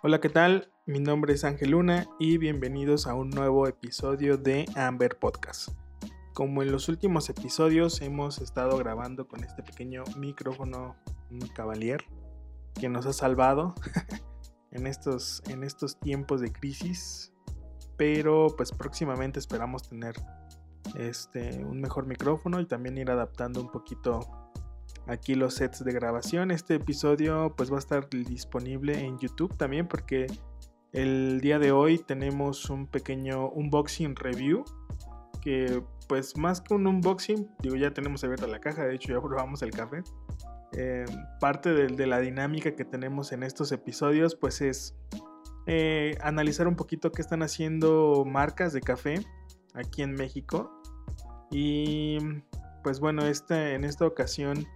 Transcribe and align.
Hola, 0.00 0.20
¿qué 0.20 0.28
tal? 0.28 0.70
Mi 0.86 1.00
nombre 1.00 1.34
es 1.34 1.42
Ángel 1.42 1.72
Luna 1.72 2.06
y 2.20 2.38
bienvenidos 2.38 3.08
a 3.08 3.14
un 3.14 3.30
nuevo 3.30 3.66
episodio 3.66 4.36
de 4.36 4.64
Amber 4.76 5.18
Podcast. 5.18 5.70
Como 6.34 6.62
en 6.62 6.70
los 6.70 6.88
últimos 6.88 7.28
episodios 7.28 8.00
hemos 8.00 8.38
estado 8.38 8.78
grabando 8.78 9.26
con 9.26 9.42
este 9.42 9.64
pequeño 9.64 10.04
micrófono 10.16 10.94
Cavalier 11.52 12.04
que 12.74 12.88
nos 12.88 13.06
ha 13.06 13.12
salvado 13.12 13.74
en, 14.70 14.86
estos, 14.86 15.42
en 15.48 15.64
estos 15.64 15.98
tiempos 15.98 16.42
de 16.42 16.52
crisis, 16.52 17.32
pero 17.96 18.54
pues 18.56 18.70
próximamente 18.70 19.40
esperamos 19.40 19.88
tener 19.88 20.14
este, 20.96 21.64
un 21.64 21.80
mejor 21.80 22.06
micrófono 22.06 22.60
y 22.60 22.66
también 22.66 22.98
ir 22.98 23.10
adaptando 23.10 23.60
un 23.60 23.72
poquito 23.72 24.20
aquí 25.08 25.34
los 25.34 25.54
sets 25.54 25.84
de 25.84 25.92
grabación. 25.92 26.50
Este 26.50 26.76
episodio 26.76 27.54
pues 27.56 27.72
va 27.72 27.76
a 27.76 27.80
estar 27.80 28.08
disponible 28.10 28.98
en 28.98 29.18
YouTube 29.18 29.56
también 29.56 29.88
porque 29.88 30.26
el 30.92 31.40
día 31.40 31.58
de 31.58 31.72
hoy 31.72 31.98
tenemos 31.98 32.70
un 32.70 32.86
pequeño 32.86 33.48
unboxing 33.48 34.14
review 34.16 34.64
que 35.40 35.82
pues 36.08 36.36
más 36.36 36.60
que 36.60 36.74
un 36.74 36.86
unboxing, 36.86 37.50
digo 37.60 37.76
ya 37.76 37.92
tenemos 37.92 38.24
abierta 38.24 38.46
la 38.46 38.60
caja, 38.60 38.86
de 38.86 38.94
hecho 38.94 39.12
ya 39.12 39.20
probamos 39.22 39.62
el 39.62 39.70
café. 39.70 40.02
Eh, 40.72 41.06
parte 41.40 41.72
de, 41.72 42.06
la 42.06 42.20
dinámica 42.20 42.76
que 42.76 42.84
tenemos 42.84 43.32
en 43.32 43.42
estos 43.42 43.72
episodios 43.72 44.36
pues 44.36 44.60
es 44.60 44.94
eh, 45.66 46.18
analizar 46.20 46.68
un 46.68 46.76
poquito 46.76 47.10
qué 47.10 47.22
están 47.22 47.42
haciendo 47.42 48.24
marcas 48.26 48.74
de 48.74 48.82
café 48.82 49.24
aquí 49.74 50.02
en 50.02 50.12
México. 50.12 50.70
Y 51.50 52.18
pues 52.84 53.00
bueno, 53.00 53.26
este, 53.26 53.74
en 53.74 53.84
esta 53.84 54.06
ocasión 54.06 54.66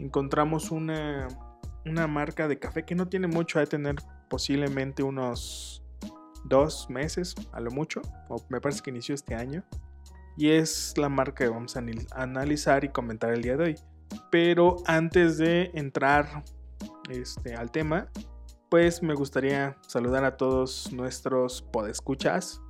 encontramos 0.00 0.70
una, 0.70 1.28
una 1.84 2.06
marca 2.06 2.48
de 2.48 2.58
café 2.58 2.84
que 2.84 2.94
no 2.94 3.08
tiene 3.08 3.26
mucho 3.26 3.60
a 3.60 3.66
tener 3.66 3.96
posiblemente 4.28 5.02
unos 5.02 5.82
dos 6.44 6.88
meses 6.88 7.34
a 7.52 7.60
lo 7.60 7.70
mucho, 7.70 8.00
o 8.28 8.36
me 8.48 8.60
parece 8.60 8.80
que 8.82 8.90
inició 8.90 9.14
este 9.14 9.34
año. 9.34 9.64
Y 10.36 10.50
es 10.50 10.94
la 10.96 11.08
marca 11.08 11.44
que 11.44 11.50
vamos 11.50 11.76
a 11.76 11.82
analizar 12.12 12.84
y 12.84 12.88
comentar 12.88 13.32
el 13.32 13.42
día 13.42 13.56
de 13.56 13.64
hoy. 13.64 13.74
Pero 14.30 14.76
antes 14.86 15.36
de 15.38 15.70
entrar 15.74 16.44
este, 17.10 17.54
al 17.54 17.70
tema, 17.70 18.08
pues 18.70 19.02
me 19.02 19.14
gustaría 19.14 19.76
saludar 19.86 20.24
a 20.24 20.36
todos 20.36 20.92
nuestros 20.92 21.60
podescuchas, 21.60 22.62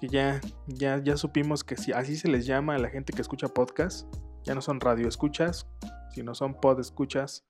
que 0.00 0.08
ya, 0.08 0.40
ya, 0.68 1.02
ya 1.02 1.16
supimos 1.16 1.64
que 1.64 1.76
si 1.76 1.92
así 1.92 2.16
se 2.16 2.28
les 2.28 2.46
llama 2.46 2.76
a 2.76 2.78
la 2.78 2.88
gente 2.88 3.12
que 3.12 3.20
escucha 3.20 3.48
podcast, 3.48 4.06
ya 4.44 4.54
no 4.54 4.62
son 4.62 4.80
radio 4.80 5.08
escuchas, 5.08 5.66
si 6.10 6.22
no 6.22 6.34
son 6.34 6.54
pod 6.54 6.80
escuchas. 6.80 7.44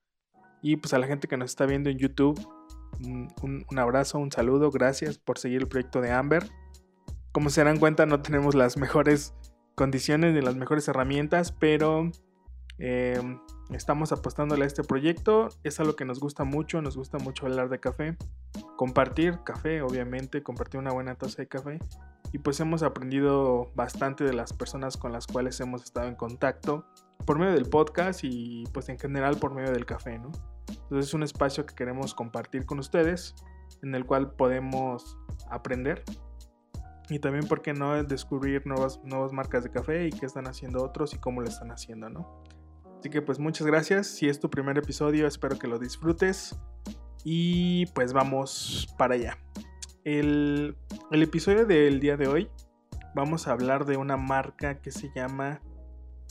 Y 0.63 0.77
pues 0.77 0.93
a 0.95 0.99
la 0.99 1.07
gente 1.07 1.29
que 1.29 1.37
nos 1.37 1.51
está 1.51 1.67
viendo 1.67 1.91
en 1.91 1.99
YouTube, 1.99 2.41
un, 3.43 3.79
abrazo, 3.79 4.19
un 4.19 4.33
saludo, 4.33 4.71
gracias 4.71 5.19
por 5.19 5.39
seguir 5.39 5.63
el 5.63 5.69
proyecto 5.69 6.01
de 6.01 6.11
Amber. 6.11 6.49
Como 7.33 7.51
se 7.51 7.61
darán 7.61 7.79
cuenta, 7.79 8.07
no 8.07 8.23
tenemos 8.23 8.55
las 8.55 8.77
mejores 8.77 9.35
condiciones 9.75 10.35
ni 10.35 10.41
las 10.41 10.57
mejores 10.57 10.89
herramientas, 10.89 11.53
pero 11.53 12.11
em, 12.79 13.39
estamos 13.71 14.11
apostándole 14.11 14.65
a 14.65 14.67
este 14.67 14.83
proyecto. 14.83 15.49
Es 15.63 15.79
algo 15.79 15.95
que 15.95 16.05
nos 16.05 16.19
gusta 16.19 16.45
mucho, 16.45 16.83
nos 16.83 16.97
gusta 16.97 17.19
mucho 17.19 17.47
hablar 17.47 17.69
de 17.69 17.79
café, 17.79 18.17
compartir 18.77 19.39
café, 19.45 19.83
obviamente, 19.83 20.43
compartir 20.43 20.81
una 20.81 20.93
buena 20.93 21.15
taza 21.15 21.43
de 21.43 21.49
café. 21.49 21.79
Y 22.33 22.39
pues 22.39 22.61
hemos 22.61 22.83
aprendido 22.83 23.71
bastante 23.75 24.25
de 24.25 24.35
las 24.35 24.53
personas 24.53 24.97
con 24.97 25.13
las 25.13 25.27
cuales 25.27 25.61
hemos 25.61 25.83
estado 25.83 26.09
en 26.09 26.15
contacto 26.15 26.87
por 27.25 27.39
medio 27.39 27.53
del 27.53 27.69
podcast 27.69 28.21
y 28.23 28.65
pues 28.73 28.89
en 28.89 28.99
general 28.99 29.37
por 29.39 29.55
medio 29.55 29.73
del 29.73 29.87
café, 29.87 30.19
¿no? 30.19 30.31
Entonces 30.69 31.09
es 31.09 31.15
un 31.15 31.23
espacio 31.23 31.65
que 31.67 31.75
queremos 31.75 32.15
compartir 32.15 32.67
con 32.67 32.79
ustedes, 32.79 33.35
en 33.83 33.95
el 33.95 34.05
cual 34.05 34.33
podemos 34.33 35.17
aprender 35.51 36.05
y 37.11 37.19
también, 37.21 37.47
¿por 37.47 37.63
qué 37.63 37.73
no 37.73 38.03
descubrir 38.05 38.67
nuevas, 38.67 39.01
nuevas 39.03 39.33
marcas 39.33 39.65
de 39.65 39.71
café 39.71 40.07
y 40.07 40.11
qué 40.11 40.27
están 40.27 40.47
haciendo 40.47 40.85
otros 40.85 41.15
y 41.15 41.19
cómo 41.19 41.41
lo 41.41 41.49
están 41.49 41.71
haciendo, 41.71 42.11
¿no? 42.11 42.43
Así 42.99 43.09
que 43.11 43.23
pues 43.23 43.39
muchas 43.39 43.67
gracias, 43.67 44.09
si 44.09 44.29
es 44.29 44.41
tu 44.41 44.51
primer 44.51 44.77
episodio 44.77 45.27
espero 45.27 45.59
que 45.59 45.69
lo 45.69 45.79
disfrutes 45.79 46.59
y 47.25 47.87
pues 47.95 48.13
vamos 48.13 48.95
para 48.99 49.15
allá. 49.15 49.39
El, 50.11 50.75
episodio 51.11 51.67
del 51.67 52.01
día 52.01 52.17
de 52.17 52.29
hoy 52.29 52.51
vamos 53.15 53.47
a 53.47 53.53
hablar 53.53 53.85
de 53.85 53.99
una 53.99 54.17
marca 54.17 54.81
que 54.81 54.91
se 54.91 55.11
llama 55.15 55.61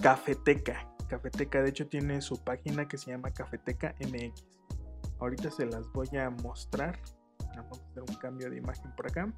Cafeteca. 0.02 0.92
Cafeteca, 1.08 1.62
de 1.62 1.70
hecho, 1.70 1.88
tiene 1.88 2.24
su 2.24 2.44
página 2.44 2.88
que 2.88 2.98
se 2.98 3.12
llama 3.12 3.30
Cafeteca 3.30 3.94
MX. 4.00 4.48
Ahorita 5.20 5.52
se 5.52 5.68
las 5.68 5.92
voy 5.94 6.08
a 6.18 6.32
mostrar. 6.32 7.00
Vamos 7.56 7.80
a 7.80 7.86
hacer 7.92 8.02
un 8.02 8.16
cambio 8.16 8.50
de 8.50 8.58
imagen 8.58 8.92
por 8.96 9.06
acá. 9.06 9.32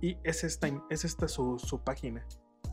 Y 0.00 0.16
es 0.24 0.42
esta, 0.42 0.66
es 0.90 1.04
esta 1.04 1.28
su, 1.28 1.80
página. 1.84 2.26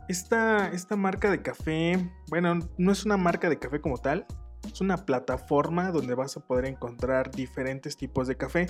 Esta, 0.08 0.70
esta 0.70 0.96
marca 0.96 1.30
de 1.30 1.44
café, 1.44 2.10
bueno, 2.30 2.68
no 2.80 2.92
es 2.92 3.06
una 3.06 3.16
marca 3.16 3.48
de 3.48 3.60
café 3.60 3.80
como 3.80 4.00
tal, 4.00 4.26
es 4.66 4.82
una 4.82 5.06
plataforma 5.06 5.92
donde 5.92 6.16
vas 6.16 6.36
a 6.36 6.48
poder 6.48 6.66
encontrar 6.66 7.30
diferentes 7.30 7.96
tipos 7.96 8.28
de 8.28 8.38
café. 8.38 8.66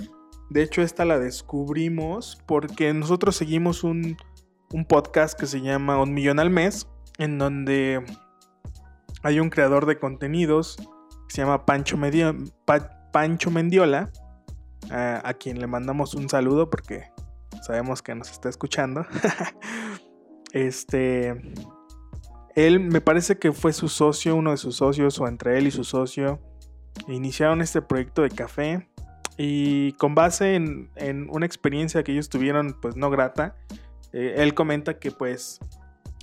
De 0.50 0.62
hecho, 0.62 0.82
esta 0.82 1.04
la 1.04 1.18
descubrimos 1.18 2.42
porque 2.46 2.92
nosotros 2.92 3.36
seguimos 3.36 3.84
un, 3.84 4.16
un 4.72 4.84
podcast 4.84 5.38
que 5.38 5.46
se 5.46 5.60
llama 5.60 6.00
Un 6.00 6.12
Millón 6.12 6.40
al 6.40 6.50
Mes, 6.50 6.88
en 7.18 7.38
donde 7.38 8.04
hay 9.22 9.40
un 9.40 9.50
creador 9.50 9.86
de 9.86 9.98
contenidos 9.98 10.76
que 11.28 11.34
se 11.34 11.42
llama 11.42 11.64
Pancho, 11.66 11.96
Pancho 13.12 13.50
Mendiola, 13.50 14.10
a 14.90 15.34
quien 15.34 15.60
le 15.60 15.66
mandamos 15.66 16.14
un 16.14 16.28
saludo 16.28 16.68
porque 16.68 17.04
sabemos 17.62 18.02
que 18.02 18.14
nos 18.14 18.30
está 18.30 18.48
escuchando. 18.48 19.06
este, 20.52 21.40
él 22.56 22.80
me 22.80 23.00
parece 23.00 23.38
que 23.38 23.52
fue 23.52 23.72
su 23.72 23.88
socio, 23.88 24.34
uno 24.34 24.50
de 24.50 24.56
sus 24.56 24.76
socios, 24.76 25.20
o 25.20 25.28
entre 25.28 25.58
él 25.58 25.66
y 25.66 25.70
su 25.70 25.84
socio, 25.84 26.40
iniciaron 27.08 27.60
este 27.60 27.82
proyecto 27.82 28.22
de 28.22 28.30
café. 28.30 28.88
Y 29.42 29.92
con 29.92 30.14
base 30.14 30.54
en, 30.54 30.90
una 31.30 31.46
experiencia 31.46 32.02
que 32.04 32.12
ellos 32.12 32.28
tuvieron, 32.28 32.76
pues 32.78 32.96
no 32.96 33.08
grata, 33.08 33.56
eh, 34.12 34.34
él 34.36 34.52
comenta 34.52 34.98
que 34.98 35.12
pues 35.12 35.60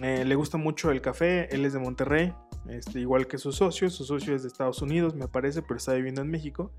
eh, 0.03 0.23
le 0.23 0.35
gusta 0.35 0.59
mucho 0.59 0.91
el 0.91 1.01
café, 1.01 1.51
él 1.51 1.65
es 1.65 1.73
de 1.73 1.79
Monterrey, 1.79 2.35
este, 2.69 2.99
igual 2.99 3.25
que 3.25 3.39
su 3.39 3.51
socio, 3.51 3.89
su 3.89 4.05
socio 4.05 4.35
es 4.35 4.43
de 4.43 4.49
Estados 4.49 4.83
Unidos, 4.83 5.15
me 5.15 5.27
parece, 5.27 5.63
pero 5.63 5.77
está 5.77 5.93
viviendo 5.93 6.21
en 6.21 6.29
México. 6.29 6.71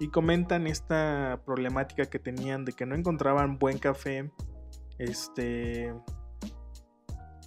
Y 0.00 0.08
comentan 0.08 0.66
esta 0.66 1.40
problemática 1.46 2.06
que 2.06 2.18
tenían 2.18 2.64
de 2.64 2.72
que 2.72 2.86
no 2.86 2.96
encontraban 2.96 3.60
buen 3.60 3.78
café, 3.78 4.32
este, 4.98 5.94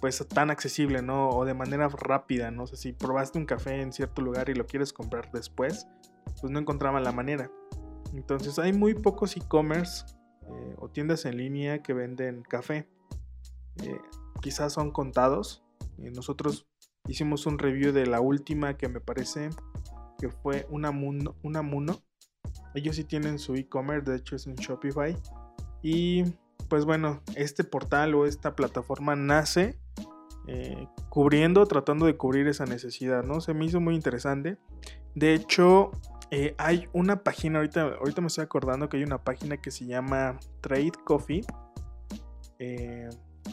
pues 0.00 0.26
tan 0.26 0.50
accesible, 0.50 1.02
¿no? 1.02 1.28
O 1.28 1.44
de 1.44 1.52
manera 1.52 1.86
rápida, 1.88 2.50
no 2.50 2.66
sé 2.66 2.76
si 2.76 2.94
probaste 2.94 3.38
un 3.38 3.44
café 3.44 3.82
en 3.82 3.92
cierto 3.92 4.22
lugar 4.22 4.48
y 4.48 4.54
lo 4.54 4.64
quieres 4.64 4.94
comprar 4.94 5.30
después, 5.32 5.86
pues 6.40 6.50
no 6.50 6.58
encontraban 6.58 7.04
la 7.04 7.12
manera. 7.12 7.50
Entonces 8.12 8.58
hay 8.58 8.72
muy 8.72 8.94
pocos 8.94 9.36
e-commerce 9.36 10.04
eh, 10.46 10.74
o 10.78 10.88
tiendas 10.88 11.24
en 11.24 11.36
línea 11.36 11.82
que 11.82 11.92
venden 11.92 12.42
café. 12.42 12.88
Eh, 13.82 14.00
quizás 14.40 14.72
son 14.72 14.90
contados. 14.90 15.64
nosotros 15.96 16.66
hicimos 17.06 17.46
un 17.46 17.58
review 17.58 17.92
de 17.92 18.06
la 18.06 18.20
última 18.20 18.76
que 18.76 18.88
me 18.88 19.00
parece 19.00 19.50
que 20.18 20.28
fue 20.30 20.66
una 20.70 20.90
Muno. 20.90 21.36
Una 21.42 21.62
Muno. 21.62 22.02
Ellos 22.74 22.96
sí 22.96 23.04
tienen 23.04 23.38
su 23.38 23.54
e-commerce, 23.54 24.10
de 24.10 24.16
hecho 24.16 24.36
es 24.36 24.46
un 24.46 24.54
Shopify. 24.54 25.16
Y 25.82 26.24
pues 26.68 26.84
bueno, 26.84 27.22
este 27.34 27.64
portal 27.64 28.14
o 28.14 28.26
esta 28.26 28.54
plataforma 28.54 29.16
nace 29.16 29.78
eh, 30.46 30.86
cubriendo, 31.08 31.66
tratando 31.66 32.06
de 32.06 32.16
cubrir 32.16 32.48
esa 32.48 32.64
necesidad, 32.64 33.22
¿no? 33.22 33.40
Se 33.40 33.54
me 33.54 33.64
hizo 33.64 33.80
muy 33.80 33.94
interesante. 33.94 34.58
De 35.14 35.34
hecho, 35.34 35.90
eh, 36.30 36.54
hay 36.58 36.88
una 36.92 37.22
página, 37.22 37.58
ahorita, 37.58 37.96
ahorita 37.98 38.20
me 38.20 38.26
estoy 38.26 38.44
acordando 38.44 38.88
que 38.88 38.98
hay 38.98 39.02
una 39.02 39.18
página 39.18 39.56
que 39.56 39.70
se 39.70 39.86
llama 39.86 40.38
Trade 40.60 40.92
Coffee. 41.04 41.44
Eh, 42.58 43.08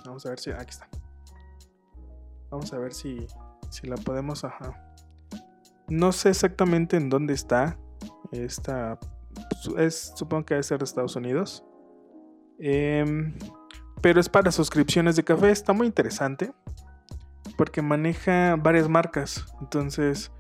vamos 0.06 0.26
a 0.26 0.30
ver 0.30 0.40
si, 0.40 0.52
aquí 0.52 0.72
está. 0.72 0.90
Vamos 2.50 2.74
a 2.74 2.78
ver 2.78 2.94
si, 2.94 3.28
si 3.70 3.88
la 3.88 3.96
podemos, 3.96 4.44
ajá. 4.44 4.94
No 5.88 6.12
sé 6.12 6.30
exactamente 6.30 6.98
en 6.98 7.10
dónde 7.10 7.34
está. 7.34 7.78
Esta 8.32 9.00
es, 9.78 10.14
supongo 10.16 10.46
que 10.46 10.56
debe 10.56 10.64
ser 10.64 10.80
de 10.80 10.86
Estados 10.86 11.16
Unidos. 11.16 11.64
Em, 12.60 13.38
pero 14.02 14.20
es 14.20 14.28
para 14.28 14.52
suscripciones 14.52 15.16
de 15.16 15.24
café. 15.24 15.50
Está 15.50 15.72
muy 15.74 15.88
interesante. 15.88 16.52
Porque 17.58 17.82
maneja 17.82 18.58
varias 18.58 18.90
marcas. 18.90 19.46
Entonces, 19.62 20.32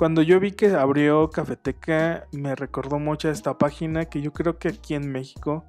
cuando 0.00 0.22
yo 0.22 0.40
vi 0.40 0.52
que 0.52 0.68
abrió 0.68 1.28
Cafeteca, 1.28 2.26
me 2.32 2.54
recordó 2.54 2.98
mucho 2.98 3.28
a 3.28 3.32
esta 3.32 3.58
página 3.58 4.06
que 4.06 4.22
yo 4.22 4.32
creo 4.32 4.58
que 4.58 4.68
aquí 4.68 4.94
en 4.94 5.12
México, 5.12 5.66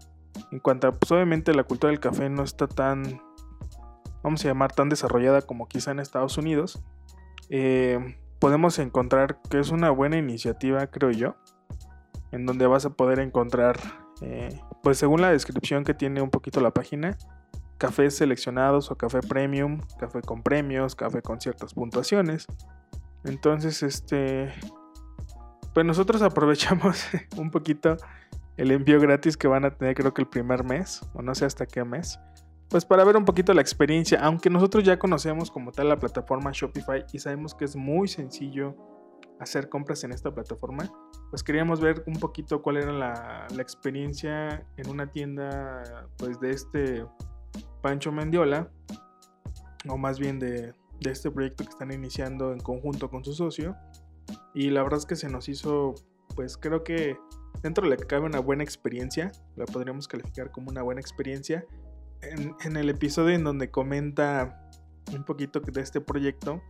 en 0.54 0.60
cuanto 0.60 0.88
a, 0.88 0.94
pues 0.94 1.12
obviamente 1.12 1.54
la 1.54 1.66
cultura 1.66 1.92
del 1.92 2.00
café 2.00 2.30
no 2.30 2.42
está 2.42 2.66
tan, 2.66 3.20
vamos 4.24 4.46
a 4.46 4.48
llamar, 4.48 4.72
tan 4.72 4.88
desarrollada 4.88 5.42
como 5.42 5.68
quizá 5.68 5.92
en 5.92 6.00
Estados 6.00 6.38
Unidos. 6.38 6.82
Eh, 7.50 8.16
podemos 8.40 8.80
encontrar 8.80 9.38
que 9.50 9.60
es 9.60 9.70
una 9.70 9.90
buena 9.90 10.16
iniciativa, 10.16 10.88
creo 10.88 11.12
yo, 11.12 11.36
en 12.32 12.46
donde 12.46 12.68
vas 12.68 12.86
a 12.86 12.92
poder 12.92 13.20
encontrar 13.20 13.82
eh, 14.22 14.62
pues 14.82 14.98
según 14.98 15.20
la 15.20 15.30
descripción 15.30 15.84
que 15.84 15.94
tiene 15.94 16.22
un 16.22 16.30
poquito 16.30 16.62
la 16.62 16.72
página, 16.72 17.18
cafés 17.78 18.16
seleccionados 18.16 18.92
o 18.92 18.96
café 18.96 19.20
premium, 19.20 19.82
café 20.00 20.22
con 20.22 20.42
premios, 20.42 20.96
café 20.96 21.22
con 21.22 21.42
ciertas 21.42 21.74
puntuaciones. 21.74 22.48
Entonces, 23.24 23.84
este, 23.84 24.54
pues 25.74 25.86
nosotros 25.86 26.22
aprovechamos 26.22 27.06
un 27.38 27.52
poquito 27.52 27.98
el 28.58 28.72
envío 28.72 29.00
gratis 29.00 29.38
que 29.38 29.48
van 29.48 29.66
a 29.66 29.76
tener 29.76 29.96
creo 29.96 30.14
que 30.14 30.22
el 30.22 30.28
primer 30.28 30.64
mes, 30.64 31.02
o 31.14 31.22
no 31.22 31.34
sé 31.34 31.46
hasta 31.46 31.66
qué 31.66 31.84
mes, 31.84 32.20
pues 32.70 32.86
para 32.86 33.04
ver 33.04 33.18
un 33.18 33.26
poquito 33.26 33.54
la 33.54 33.62
experiencia, 33.62 34.20
aunque 34.22 34.50
nosotros 34.50 34.84
ya 34.84 34.98
conocemos 34.98 35.52
como 35.52 35.72
tal 35.72 35.90
la 35.90 35.98
plataforma 35.98 36.52
Shopify 36.54 37.06
y 37.12 37.20
sabemos 37.20 37.54
que 37.54 37.66
es 37.66 37.76
muy 37.76 38.08
sencillo 38.08 38.76
hacer 39.40 39.70
compras 39.70 40.04
en 40.04 40.12
esta 40.12 40.32
plataforma, 40.34 40.90
pues 41.32 41.44
queríamos 41.44 41.82
ver 41.82 42.04
un 42.06 42.14
poquito 42.14 42.62
cuál 42.62 42.78
era 42.78 42.92
la, 42.92 43.48
la 43.54 43.62
experiencia 43.62 44.66
en 44.78 44.90
una 44.90 45.12
tienda 45.12 46.08
pues 46.18 46.40
de 46.40 46.52
este 46.52 47.06
Pancho 47.82 48.12
Mendiola, 48.12 48.70
o 49.90 49.98
más 49.98 50.20
bien 50.20 50.38
de, 50.40 50.74
este 51.10 51.32
proyecto 51.32 51.64
que 51.64 51.70
están 51.70 51.92
iniciando 51.92 52.54
en 52.54 52.60
conjunto 52.60 53.10
con 53.10 53.24
su 53.24 53.34
socio. 53.34 53.76
Y 54.54 54.70
la 54.70 54.84
verdad 54.84 55.00
es 55.00 55.06
que 55.06 55.16
se 55.16 55.30
nos 55.30 55.50
hizo, 55.50 55.96
pues 56.36 56.58
creo 56.58 56.84
que 56.84 57.18
dentro 57.64 57.84
de 57.84 57.92
la 57.92 57.98
que 57.98 58.06
cabe 58.06 58.26
una 58.26 58.40
buena 58.40 58.64
experiencia, 58.64 59.32
la 59.56 59.66
podríamos 59.66 60.08
calificar 60.08 60.52
como 60.52 60.70
una 60.70 60.82
buena 60.82 61.02
experiencia. 61.02 61.66
En, 62.22 62.78
el 62.78 62.90
episodio 62.90 63.36
en 63.36 63.44
donde 63.44 63.72
comenta 63.72 64.70
un 65.16 65.26
poquito 65.26 65.60
de 65.60 65.82
este 65.82 66.02
proyecto, 66.02 66.62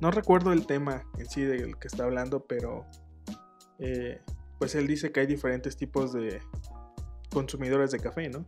no 0.00 0.10
recuerdo 0.10 0.52
el 0.52 0.66
tema 0.66 1.04
en 1.18 1.28
sí 1.28 1.42
del 1.42 1.76
que 1.78 1.88
está 1.88 2.04
hablando, 2.04 2.46
pero 2.46 2.86
eh, 3.78 4.20
pues 4.58 4.74
él 4.74 4.86
dice 4.86 5.10
que 5.10 5.20
hay 5.20 5.26
diferentes 5.26 5.76
tipos 5.76 6.12
de 6.12 6.40
consumidores 7.30 7.90
de 7.90 7.98
café, 7.98 8.28
¿no? 8.28 8.46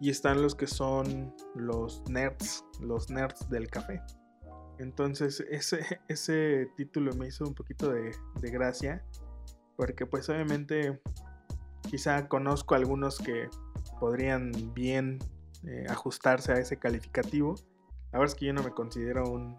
y 0.00 0.10
están 0.10 0.42
los 0.42 0.54
que 0.54 0.66
son 0.66 1.34
los 1.54 2.02
nerds, 2.08 2.64
los 2.80 3.10
nerds 3.10 3.48
del 3.48 3.68
café. 3.68 4.02
Entonces 4.78 5.44
ese, 5.50 5.80
ese 6.08 6.70
título 6.76 7.14
me 7.14 7.28
hizo 7.28 7.44
un 7.44 7.54
poquito 7.54 7.90
de, 7.90 8.12
gracia, 8.50 9.04
porque 9.76 10.06
pues 10.06 10.28
obviamente 10.28 11.00
quizá 11.88 12.28
conozco 12.28 12.74
algunos 12.74 13.18
que 13.18 13.48
podrían 14.00 14.52
bien 14.74 15.18
eh, 15.66 15.86
ajustarse 15.88 16.52
a 16.52 16.56
ese 16.56 16.78
calificativo. 16.78 17.54
La 18.12 18.18
verdad 18.18 18.34
es 18.34 18.38
que 18.38 18.46
yo 18.46 18.52
no 18.52 18.62
me 18.62 18.70
considero 18.70 19.28
un, 19.28 19.56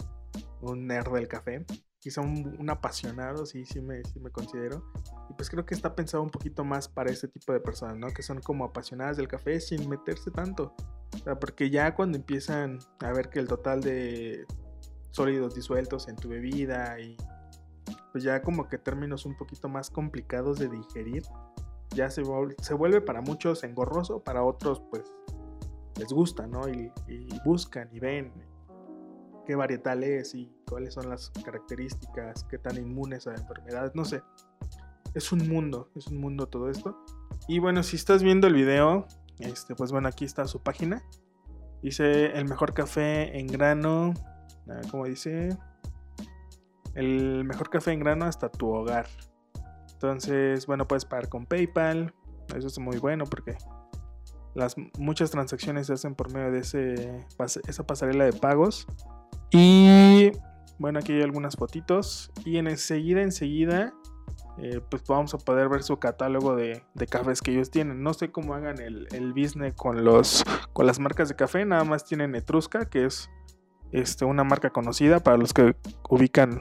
un 0.62 0.88
nerd 0.88 1.14
del 1.14 1.28
café, 1.28 1.66
quizá 2.00 2.22
un, 2.22 2.70
apasionado, 2.70 3.46
sí, 3.46 3.66
sí 3.66 3.82
me, 3.82 4.04
sí 4.06 4.20
me 4.20 4.32
considero. 4.32 4.84
Y 5.30 5.34
pues 5.34 5.50
creo 5.50 5.66
que 5.66 5.76
está 5.76 5.96
pensado 5.96 6.24
un 6.24 6.30
poquito 6.30 6.64
más 6.64 6.88
para 6.88 7.12
este 7.12 7.28
tipo 7.28 7.54
de 7.54 7.60
personas, 7.60 7.98
¿no? 7.98 8.08
Que 8.10 8.24
son 8.24 8.42
como 8.42 8.66
apasionadas 8.66 9.18
del 9.18 9.28
café 9.28 9.60
sin 9.60 9.90
meterse 9.90 10.32
tanto. 10.32 10.74
O 11.14 11.18
sea, 11.18 11.40
porque 11.40 11.70
ya 11.70 11.96
cuando 11.96 12.18
empiezan 12.18 12.80
a 13.00 13.12
ver 13.12 13.30
que 13.30 13.40
el 13.40 13.48
total 13.48 13.82
de 13.82 14.46
sólidos 15.12 15.56
disueltos 15.56 16.08
en 16.08 16.16
tu 16.16 16.30
bebida 16.30 17.00
y 17.00 17.18
pues 18.12 18.24
ya 18.24 18.42
como 18.42 18.68
que 18.68 18.78
términos 18.78 19.26
un 19.26 19.38
poquito 19.38 19.70
más 19.70 19.90
complicados 19.90 20.60
de 20.60 20.70
digerir, 20.70 21.24
ya 21.96 22.10
se, 22.10 22.24
se 22.62 22.74
vuelve 22.74 23.02
para 23.02 23.22
muchos 23.22 23.64
engorroso, 23.64 24.24
para 24.24 24.44
otros 24.44 24.82
pues 24.90 25.12
les 25.98 26.10
gusta, 26.10 26.48
¿no? 26.48 26.68
Y, 26.70 26.92
y 27.08 27.30
buscan 27.46 27.90
y 27.92 28.00
ven 28.00 28.32
qué 29.48 29.56
varietal 29.56 30.04
es 30.04 30.36
y 30.36 30.52
cuáles 30.70 30.94
son 30.94 31.10
las 31.10 31.30
características, 31.44 32.44
qué 32.44 32.58
tan 32.58 32.76
inmunes 32.76 33.28
a 33.28 33.34
enfermedades, 33.34 33.96
no 33.96 34.04
sé. 34.04 34.22
Es 35.14 35.32
un 35.32 35.48
mundo, 35.48 35.90
es 35.96 36.08
un 36.08 36.20
mundo 36.20 36.48
todo 36.48 36.70
esto. 36.70 36.98
Y 37.48 37.60
bueno, 37.60 37.82
si 37.82 37.96
estás 37.96 38.24
viendo 38.24 38.48
el 38.48 38.54
video, 38.54 39.08
este, 39.40 39.74
pues 39.74 39.94
bueno, 39.94 40.10
aquí 40.10 40.26
está 40.26 40.46
su 40.48 40.62
página. 40.62 41.02
Dice 41.82 42.38
el 42.38 42.46
mejor 42.46 42.74
café 42.74 43.40
en 43.40 43.48
grano, 43.48 44.14
como 44.92 45.06
dice, 45.06 45.58
el 46.96 47.44
mejor 47.44 47.70
café 47.70 47.92
en 47.92 48.00
grano 48.00 48.26
hasta 48.26 48.50
tu 48.50 48.70
hogar. 48.70 49.08
Entonces, 49.94 50.66
bueno, 50.68 50.88
puedes 50.88 51.06
pagar 51.06 51.30
con 51.30 51.46
PayPal. 51.46 52.14
Eso 52.56 52.68
es 52.68 52.80
muy 52.80 52.98
bueno 52.98 53.26
porque 53.26 53.58
las 54.54 54.76
muchas 54.98 55.32
transacciones 55.32 55.88
se 55.88 55.94
hacen 55.94 56.16
por 56.16 56.34
medio 56.34 56.52
de 56.52 56.60
ese, 56.60 57.26
esa 57.68 57.86
pasarela 57.86 58.26
de 58.26 58.34
pagos. 58.34 58.88
Y 59.52 60.32
bueno, 60.80 61.00
aquí 61.00 61.14
hay 61.14 61.22
algunas 61.22 61.56
fotitos. 61.56 62.32
Y 62.46 62.58
en 62.58 62.68
enseguida, 62.68 63.22
enseguida, 63.22 63.94
eh, 64.58 64.82
pues 64.90 65.04
vamos 65.08 65.34
a 65.36 65.38
poder 65.38 65.70
ver 65.70 65.84
su 65.84 65.98
catálogo 65.98 66.56
de, 66.56 66.84
cafés 67.10 67.42
que 67.42 67.52
ellos 67.52 67.70
tienen. 67.70 68.02
No 68.02 68.14
sé 68.14 68.32
cómo 68.32 68.56
hagan 68.56 68.82
el, 68.82 69.08
el, 69.12 69.34
business 69.34 69.74
con, 69.76 70.04
los, 70.04 70.44
con 70.74 70.88
las 70.88 71.00
marcas 71.00 71.30
de 71.30 71.36
café. 71.36 71.64
Nada 71.66 71.84
más 71.84 72.06
tienen 72.06 72.34
Etrusca, 72.34 72.86
que 72.86 73.06
es 73.06 73.30
este, 73.92 74.26
una 74.26 74.44
marca 74.44 74.70
conocida 74.70 75.20
para 75.20 75.38
los 75.38 75.54
que 75.54 75.76
ubican 76.10 76.60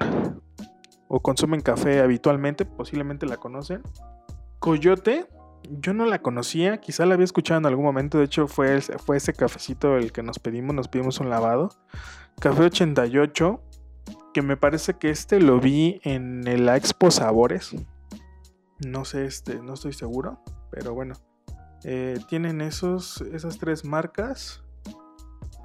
o 1.08 1.20
consumen 1.20 1.60
café 1.60 2.00
habitualmente. 2.00 2.64
Posiblemente 2.64 3.26
la 3.26 3.36
conocen. 3.36 3.82
Coyote, 4.58 5.26
yo 5.70 5.94
no 5.94 6.06
la 6.06 6.22
conocía, 6.22 6.78
quizá 6.78 7.06
la 7.06 7.14
había 7.14 7.24
escuchado 7.24 7.58
en 7.58 7.66
algún 7.66 7.84
momento, 7.84 8.18
de 8.18 8.24
hecho 8.24 8.46
fue, 8.46 8.80
fue 8.80 9.16
ese 9.16 9.32
cafecito 9.32 9.96
el 9.96 10.12
que 10.12 10.22
nos 10.22 10.38
pedimos, 10.38 10.74
nos 10.74 10.88
pedimos 10.88 11.20
un 11.20 11.30
lavado. 11.30 11.70
Café 12.40 12.64
88, 12.64 13.60
que 14.34 14.42
me 14.42 14.56
parece 14.56 14.94
que 14.94 15.10
este 15.10 15.40
lo 15.40 15.60
vi 15.60 16.00
en 16.04 16.46
el 16.46 16.68
Expo 16.68 17.10
Sabores. 17.10 17.74
No 18.84 19.04
sé, 19.04 19.24
este, 19.24 19.56
no 19.56 19.74
estoy 19.74 19.92
seguro, 19.92 20.40
pero 20.70 20.94
bueno. 20.94 21.14
Eh, 21.84 22.18
tienen 22.28 22.60
esos, 22.60 23.20
esas 23.32 23.58
tres 23.58 23.84
marcas. 23.84 24.62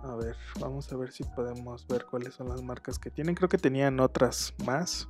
A 0.03 0.15
ver, 0.15 0.35
vamos 0.59 0.91
a 0.91 0.97
ver 0.97 1.11
si 1.11 1.23
podemos 1.23 1.87
ver 1.87 2.05
cuáles 2.05 2.33
son 2.33 2.49
las 2.49 2.61
marcas 2.61 2.97
que 2.97 3.11
tienen. 3.11 3.35
Creo 3.35 3.49
que 3.49 3.57
tenían 3.57 3.99
otras 3.99 4.53
más. 4.65 5.07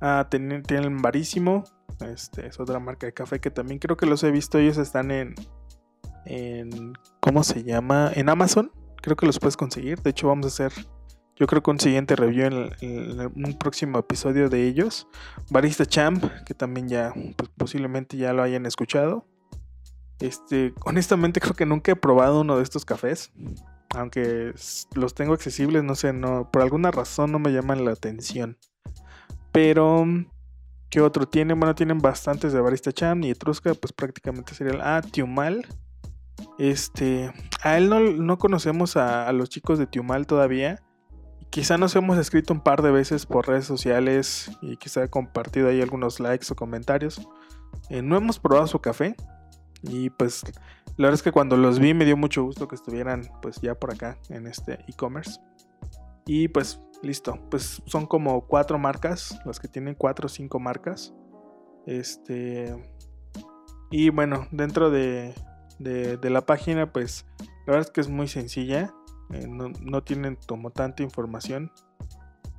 Ah, 0.00 0.26
tienen, 0.30 0.62
tienen 0.62 1.00
Barísimo. 1.00 1.64
Este 2.00 2.46
es 2.46 2.60
otra 2.60 2.78
marca 2.78 3.06
de 3.06 3.14
café 3.14 3.40
que 3.40 3.50
también 3.50 3.78
creo 3.78 3.96
que 3.96 4.06
los 4.06 4.22
he 4.24 4.30
visto. 4.30 4.58
Ellos 4.58 4.76
están 4.76 5.10
en. 5.10 5.34
en 6.26 6.92
¿Cómo 7.20 7.44
se 7.44 7.62
llama? 7.62 8.10
En 8.14 8.28
Amazon 8.28 8.70
creo 9.04 9.16
que 9.16 9.26
los 9.26 9.38
puedes 9.38 9.56
conseguir. 9.56 10.00
De 10.00 10.10
hecho, 10.10 10.28
vamos 10.28 10.46
a 10.46 10.48
hacer, 10.48 10.72
yo 11.36 11.46
creo 11.46 11.62
que 11.62 11.70
un 11.70 11.78
siguiente 11.78 12.16
review 12.16 12.70
en, 12.80 13.20
un 13.20 13.58
próximo 13.58 13.98
episodio 13.98 14.48
de 14.48 14.66
ellos. 14.66 15.06
Barista 15.50 15.84
Champ, 15.84 16.24
que 16.46 16.54
también 16.54 16.88
ya, 16.88 17.12
pues, 17.36 17.50
posiblemente 17.56 18.16
ya 18.16 18.32
lo 18.32 18.42
hayan 18.42 18.64
escuchado. 18.64 19.26
Este, 20.20 20.72
honestamente 20.86 21.40
creo 21.42 21.54
que 21.54 21.66
nunca 21.66 21.92
he 21.92 21.96
probado 21.96 22.40
uno 22.40 22.56
de 22.56 22.62
estos 22.62 22.86
cafés. 22.86 23.30
Aunque 23.94 24.52
los 24.94 25.14
tengo 25.14 25.34
accesibles, 25.34 25.84
no 25.84 25.94
sé, 25.94 26.12
no, 26.12 26.50
por 26.50 26.62
alguna 26.62 26.90
razón 26.90 27.32
no 27.32 27.38
me 27.38 27.52
llaman 27.52 27.84
la 27.84 27.92
atención. 27.92 28.58
Pero, 29.52 30.04
¿qué 30.90 31.00
otro 31.00 31.26
tienen? 31.26 31.58
Bueno, 31.60 31.74
tienen 31.74 31.98
bastantes 31.98 32.52
de 32.52 32.60
Barista 32.60 32.92
Champ 32.92 33.24
y 33.24 33.30
Etrusca, 33.30 33.72
pues 33.74 33.92
prácticamente 33.92 34.54
sería 34.54 34.74
el... 34.74 34.80
Ah, 34.80 35.00
Tiumal, 35.00 35.66
este, 36.58 37.32
a 37.62 37.76
él 37.76 37.90
no, 38.24 38.38
conocemos 38.38 38.96
a, 38.96 39.32
los 39.32 39.48
chicos 39.48 39.78
de 39.78 39.86
Tiumal 39.86 40.26
todavía. 40.26 40.80
Quizá 41.50 41.78
nos 41.78 41.94
hemos 41.94 42.18
escrito 42.18 42.52
un 42.52 42.60
par 42.60 42.82
de 42.82 42.90
veces 42.90 43.26
por 43.26 43.46
redes 43.46 43.64
sociales 43.64 44.50
y 44.60 44.76
quizá 44.76 45.04
he 45.04 45.08
compartido 45.08 45.68
ahí 45.68 45.80
algunos 45.80 46.20
likes 46.20 46.46
o 46.50 46.56
comentarios. 46.56 47.20
Eh, 47.90 48.02
no 48.02 48.16
hemos 48.16 48.38
probado 48.38 48.66
su 48.66 48.80
café 48.80 49.14
y 49.82 50.10
pues 50.10 50.42
la 50.96 51.06
verdad 51.06 51.14
es 51.14 51.22
que 51.22 51.32
cuando 51.32 51.56
los 51.56 51.78
vi 51.78 51.94
me 51.94 52.04
dio 52.04 52.16
mucho 52.16 52.44
gusto 52.44 52.68
que 52.68 52.76
estuvieran 52.76 53.28
pues 53.42 53.60
ya 53.60 53.74
por 53.74 53.92
acá 53.92 54.18
en 54.28 54.46
este 54.46 54.78
e-commerce. 54.88 55.40
Y 56.26 56.48
pues 56.48 56.80
listo, 57.02 57.38
pues 57.50 57.82
son 57.86 58.06
como 58.06 58.46
cuatro 58.46 58.78
marcas, 58.78 59.38
las 59.44 59.60
que 59.60 59.68
tienen 59.68 59.94
cuatro 59.94 60.26
o 60.26 60.28
cinco 60.28 60.58
marcas. 60.58 61.12
Este... 61.86 62.74
Y 63.90 64.10
bueno, 64.10 64.48
dentro 64.50 64.90
de, 64.90 65.34
de, 65.78 66.30
la 66.30 66.46
página, 66.46 66.92
pues 66.92 67.26
la 67.38 67.72
verdad 67.72 67.86
es 67.86 67.90
que 67.90 68.00
es 68.00 68.08
muy 68.08 68.26
sencilla. 68.28 68.92
Eh, 69.30 69.46
no, 69.46 70.02
tienen 70.02 70.36
como 70.46 70.70
tanta 70.70 71.02
información. 71.02 71.70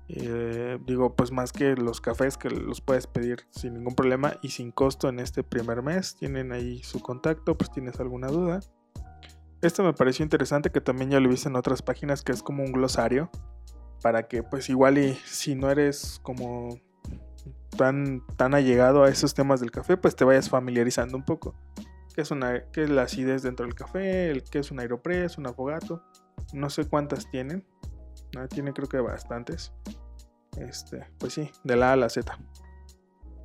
Eh, 0.07 0.77
digo, 0.85 1.15
pues 1.15 1.31
más 1.31 1.51
que 1.51 1.75
los 1.75 1.99
cafés 1.99 2.37
que 2.37 2.49
los 2.49 2.81
puedes 2.81 3.07
pedir 3.07 3.47
sin 3.49 3.73
ningún 3.73 3.95
problema 3.95 4.37
y 4.41 4.49
sin 4.49 4.71
costo 4.71 5.09
en 5.09 5.19
este 5.19 5.43
primer 5.43 5.81
mes. 5.81 6.15
Tienen 6.15 6.51
ahí 6.51 6.83
su 6.83 6.99
contacto, 7.01 7.57
pues 7.57 7.71
tienes 7.71 7.99
alguna 7.99 8.27
duda. 8.27 8.59
Esto 9.61 9.83
me 9.83 9.93
pareció 9.93 10.23
interesante 10.23 10.69
que 10.69 10.81
también 10.81 11.09
ya 11.09 11.19
lo 11.19 11.29
viste 11.29 11.49
en 11.49 11.55
otras 11.55 11.81
páginas 11.81 12.21
que 12.21 12.31
es 12.31 12.43
como 12.43 12.63
un 12.63 12.71
glosario. 12.71 13.29
Para 14.01 14.27
que 14.27 14.43
pues 14.43 14.69
igual 14.69 14.97
y 14.97 15.15
si 15.25 15.55
no 15.55 15.71
eres 15.71 16.19
como 16.21 16.79
tan, 17.75 18.23
tan 18.35 18.53
allegado 18.53 19.03
a 19.03 19.09
esos 19.09 19.33
temas 19.33 19.59
del 19.59 19.71
café, 19.71 19.97
pues 19.97 20.15
te 20.15 20.23
vayas 20.23 20.49
familiarizando 20.49 21.17
un 21.17 21.25
poco 21.25 21.55
qué 22.15 22.21
es, 22.21 22.31
una, 22.31 22.63
qué 22.71 22.83
es 22.83 22.89
la 22.89 23.03
acidez 23.03 23.43
dentro 23.43 23.65
del 23.65 23.75
café, 23.75 24.31
el, 24.31 24.43
qué 24.43 24.59
es 24.59 24.71
un 24.71 24.79
aeropress, 24.79 25.37
un 25.37 25.47
afogato. 25.47 26.01
No 26.53 26.69
sé 26.69 26.85
cuántas 26.85 27.29
tienen. 27.29 27.65
Tiene 28.49 28.73
creo 28.73 28.87
que 28.87 28.99
bastantes. 28.99 29.73
Este, 30.57 31.05
pues 31.17 31.33
sí, 31.33 31.49
de 31.63 31.75
la 31.75 31.89
A 31.89 31.93
a 31.93 31.95
la 31.95 32.09
Z. 32.09 32.37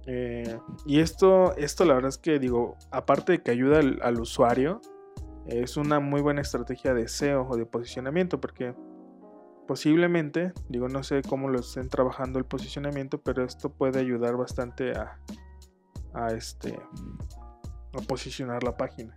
Eh, 0.06 0.58
y 0.86 1.00
esto, 1.00 1.56
esto 1.56 1.84
la 1.84 1.94
verdad 1.94 2.08
es 2.08 2.18
que 2.18 2.38
digo, 2.38 2.76
aparte 2.90 3.32
de 3.32 3.42
que 3.42 3.50
ayuda 3.50 3.80
al, 3.80 4.20
usuario, 4.20 4.80
es 5.46 5.76
una 5.76 6.00
muy 6.00 6.20
buena 6.20 6.40
estrategia 6.40 6.94
de 6.94 7.08
SEO 7.08 7.46
o 7.48 7.56
de 7.56 7.66
posicionamiento 7.66 8.40
porque 8.40 8.74
posiblemente, 9.66 10.52
digo, 10.68 10.88
no 10.88 11.02
sé 11.02 11.22
cómo 11.22 11.48
lo 11.48 11.60
estén 11.60 11.88
trabajando 11.88 12.38
el 12.38 12.44
posicionamiento, 12.44 13.20
pero 13.20 13.44
esto 13.44 13.72
puede 13.72 14.00
ayudar 14.00 14.36
bastante 14.36 14.92
a, 14.92 15.20
a 16.14 16.32
este 16.32 16.78
a 17.92 18.00
posicionar 18.02 18.62
la 18.62 18.76
página. 18.76 19.16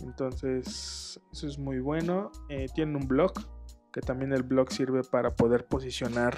Entonces, 0.00 1.20
eso 1.32 1.46
es 1.46 1.58
muy 1.58 1.80
bueno. 1.80 2.30
Eh, 2.48 2.66
tienen 2.74 2.96
un 2.96 3.08
blog, 3.08 3.32
que 3.92 4.00
también 4.00 4.32
el 4.32 4.42
blog 4.42 4.70
sirve 4.72 5.02
para 5.02 5.34
poder 5.34 5.66
posicionar 5.66 6.36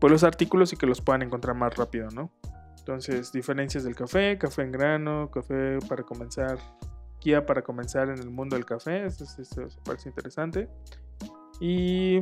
pues, 0.00 0.10
los 0.10 0.24
artículos 0.24 0.72
y 0.72 0.76
que 0.76 0.86
los 0.86 1.00
puedan 1.00 1.22
encontrar 1.22 1.56
más 1.56 1.76
rápido, 1.76 2.08
¿no? 2.10 2.30
Entonces, 2.78 3.32
diferencias 3.32 3.84
del 3.84 3.94
café, 3.94 4.38
café 4.38 4.62
en 4.62 4.72
grano, 4.72 5.30
café 5.30 5.78
para 5.88 6.02
comenzar, 6.02 6.58
guía 7.20 7.44
para 7.44 7.62
comenzar 7.62 8.08
en 8.08 8.18
el 8.18 8.30
mundo 8.30 8.56
del 8.56 8.64
café. 8.64 9.04
Esto, 9.04 9.24
esto, 9.24 9.68
parece 9.84 10.08
interesante. 10.08 10.68
Y 11.60 12.20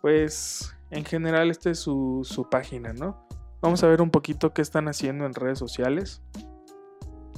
pues 0.00 0.76
en 0.90 1.04
general 1.04 1.50
esta 1.50 1.70
es 1.70 1.78
su, 1.78 2.20
su 2.24 2.48
página, 2.48 2.92
¿no? 2.92 3.26
Vamos 3.60 3.84
a 3.84 3.88
ver 3.88 4.02
un 4.02 4.10
poquito 4.10 4.52
qué 4.52 4.62
están 4.62 4.88
haciendo 4.88 5.26
en 5.26 5.34
redes 5.34 5.58
sociales 5.58 6.22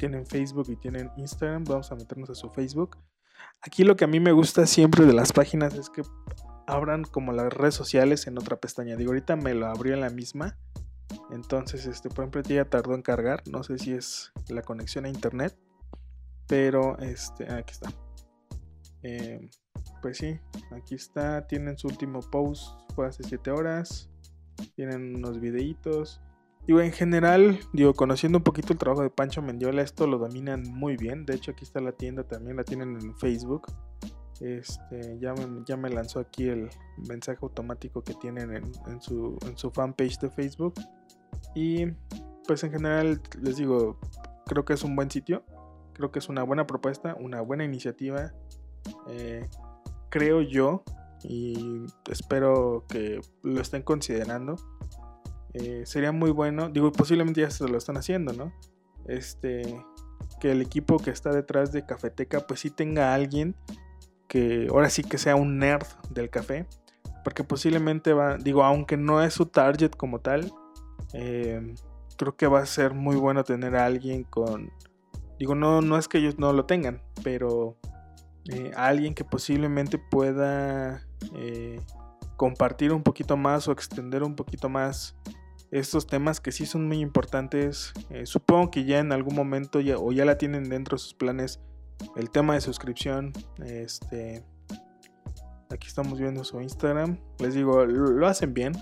tienen 0.03 0.27
Facebook 0.27 0.67
y 0.69 0.75
tienen 0.75 1.13
Instagram, 1.17 1.63
vamos 1.63 1.93
a 1.93 1.95
meternos 1.95 2.29
a 2.29 2.35
su 2.35 2.51
Facebook. 2.51 2.99
Aquí 3.63 3.85
lo 3.85 3.97
que 3.97 4.05
a 4.05 4.09
mí 4.09 4.21
me 4.21 4.33
gusta 4.33 4.67
siempre 4.67 5.05
de 5.05 5.13
las 5.13 5.33
páginas 5.33 5.75
es 5.75 5.89
que 5.89 6.03
abran 6.67 7.05
como 7.05 7.33
las 7.33 7.53
redes 7.53 7.75
sociales 7.75 8.27
en 8.27 8.39
otra 8.39 8.57
pestaña. 8.57 8.97
Digo, 8.97 9.11
ahorita 9.11 9.37
me 9.37 9.55
lo 9.55 9.67
abrió 9.67 9.95
en 9.95 10.01
la 10.01 10.11
misma. 10.11 10.59
Entonces, 11.31 11.87
este, 11.87 12.09
por 12.09 12.25
ejemplo, 12.25 12.43
ya 12.43 12.65
tardó 12.65 12.95
en 12.95 13.03
cargar. 13.03 13.43
No 13.47 13.63
sé 13.63 13.79
si 13.79 13.93
es 13.93 14.33
la 14.49 14.63
conexión 14.63 15.05
a 15.05 15.09
internet. 15.09 15.57
Pero, 16.49 16.99
este, 16.99 17.53
aquí 17.53 17.73
está. 17.73 17.93
Eh, 19.03 19.49
pues 20.01 20.19
sí, 20.19 20.39
aquí 20.73 20.95
está. 20.95 21.47
Tienen 21.47 21.79
su 21.79 21.89
último 21.89 22.21
post, 22.21 22.79
fue 22.95 23.07
hace 23.07 23.23
7 23.25 23.51
horas. 23.51 24.11
Tienen 24.75 25.17
unos 25.17 25.41
videitos. 25.41 26.21
Digo, 26.67 26.81
en 26.81 26.93
general, 26.93 27.59
digo, 27.73 27.93
conociendo 27.93 28.39
un 28.39 28.45
poquito 28.45 28.73
el 28.73 28.79
trabajo 28.79 29.03
de 29.03 29.11
Pancho 29.11 29.43
Mendiola, 29.43 29.83
esto 29.83 30.07
lo 30.07 30.19
dominan 30.19 30.63
muy 30.63 30.97
bien. 30.97 31.27
De 31.27 31.35
hecho, 31.35 31.51
aquí 31.51 31.65
está 31.65 31.81
la 31.81 31.93
tienda 31.93 32.23
también, 32.23 32.57
la 32.57 32.63
tienen 32.63 32.97
en 33.01 33.17
Facebook. 33.17 33.67
Este, 34.41 35.19
ya, 35.19 35.35
me, 35.35 35.65
ya 35.65 35.77
me 35.77 35.91
lanzó 35.91 36.21
aquí 36.21 36.49
el 36.49 36.69
mensaje 37.09 37.39
automático 37.43 38.03
que 38.03 38.15
tienen 38.15 38.55
en, 38.55 39.01
su, 39.01 39.39
en 39.47 39.59
su 39.59 39.71
fanpage 39.73 40.19
de 40.21 40.31
Facebook. 40.31 40.75
Y 41.55 41.87
pues 42.47 42.63
en 42.63 42.71
general, 42.71 43.21
les 43.41 43.57
digo, 43.57 43.99
creo 44.47 44.65
que 44.65 44.75
es 44.75 44.85
un 44.85 44.95
buen 44.95 45.11
sitio. 45.11 45.45
Creo 45.95 46.13
que 46.13 46.21
es 46.21 46.29
una 46.29 46.45
buena 46.45 46.67
propuesta, 46.67 47.17
una 47.19 47.41
buena 47.41 47.65
iniciativa. 47.65 48.33
Eh, 49.09 49.49
creo 50.11 50.43
yo, 50.43 50.85
y 51.25 51.87
espero 52.11 52.85
que 52.89 53.21
lo 53.43 53.61
estén 53.61 53.83
considerando 53.83 54.57
eh, 55.55 55.83
sería 55.85 56.13
muy 56.13 56.31
bueno, 56.31 56.71
digo, 56.71 56.91
posiblemente 56.93 57.43
ya 57.43 57.51
se 57.51 57.69
lo 57.69 57.77
están 57.77 57.97
haciendo, 57.97 58.33
¿no? 58.33 58.53
Este, 59.07 59.63
que 60.41 60.53
el 60.53 60.63
equipo 60.63 60.99
que 60.99 61.11
está 61.11 61.31
detrás 61.31 61.73
de 61.73 61.85
Cafeteca, 61.85 62.47
pues 62.47 62.61
sí 62.61 62.71
tenga 62.71 63.15
alguien 63.15 63.55
que 64.29 64.69
ahora 64.71 64.89
sí 64.89 65.03
que 65.03 65.19
sea 65.19 65.37
un 65.37 65.59
nerd 65.59 65.87
del 66.11 66.31
café, 66.31 66.67
porque 67.23 67.45
posiblemente 67.45 68.15
va, 68.15 68.39
digo, 68.39 68.65
aunque 68.65 68.97
no 68.97 69.23
es 69.23 69.35
su 69.35 69.47
target 69.47 69.91
como 69.91 70.21
tal, 70.21 70.51
eh, 71.13 71.75
creo 72.17 72.35
que 72.35 72.47
va 72.47 72.61
a 72.61 72.67
ser 72.67 72.95
muy 72.95 73.17
bueno 73.17 73.45
tener 73.45 73.77
a 73.77 73.85
alguien 73.85 74.25
con, 74.25 74.73
digo, 75.39 75.55
no, 75.55 75.83
no 75.83 75.99
es 75.99 76.09
que 76.09 76.19
ellos 76.19 76.39
no 76.39 76.55
lo 76.55 76.65
tengan, 76.65 77.03
pero 77.23 77.77
eh, 78.51 78.71
alguien 78.75 79.15
que 79.15 79.25
posiblemente 79.25 79.99
pueda 79.99 81.07
compartir 82.37 82.93
un 82.93 83.03
poquito 83.03 83.37
más 83.37 83.69
o 83.69 83.73
extender 83.73 84.23
un 84.23 84.35
poquito 84.35 84.69
más 84.69 85.15
estos 85.73 86.07
temas 86.07 86.41
que 86.41 86.53
sí 86.53 86.67
son 86.67 86.87
muy 86.87 87.01
importantes. 87.01 87.93
Eh, 88.11 88.27
supongo 88.27 88.71
que 88.71 88.85
ya 88.85 88.99
en 88.99 89.11
algún 89.11 89.35
momento 89.35 89.81
ya, 89.81 89.99
o 89.99 90.13
ya 90.13 90.25
la 90.27 90.37
tienen 90.37 90.69
dentro 90.69 90.97
de 90.97 91.03
sus 91.03 91.15
planes 91.15 91.61
el 92.15 92.31
tema 92.31 92.55
de 92.55 92.61
suscripción. 92.61 93.33
Este, 93.65 94.45
aquí 95.71 95.89
estamos 95.89 96.19
viendo 96.19 96.45
su 96.45 96.61
Instagram. 96.61 97.19
Les 97.39 97.55
digo, 97.55 97.87
lo, 97.87 98.27
hacen 98.27 98.53
bien. 98.53 98.75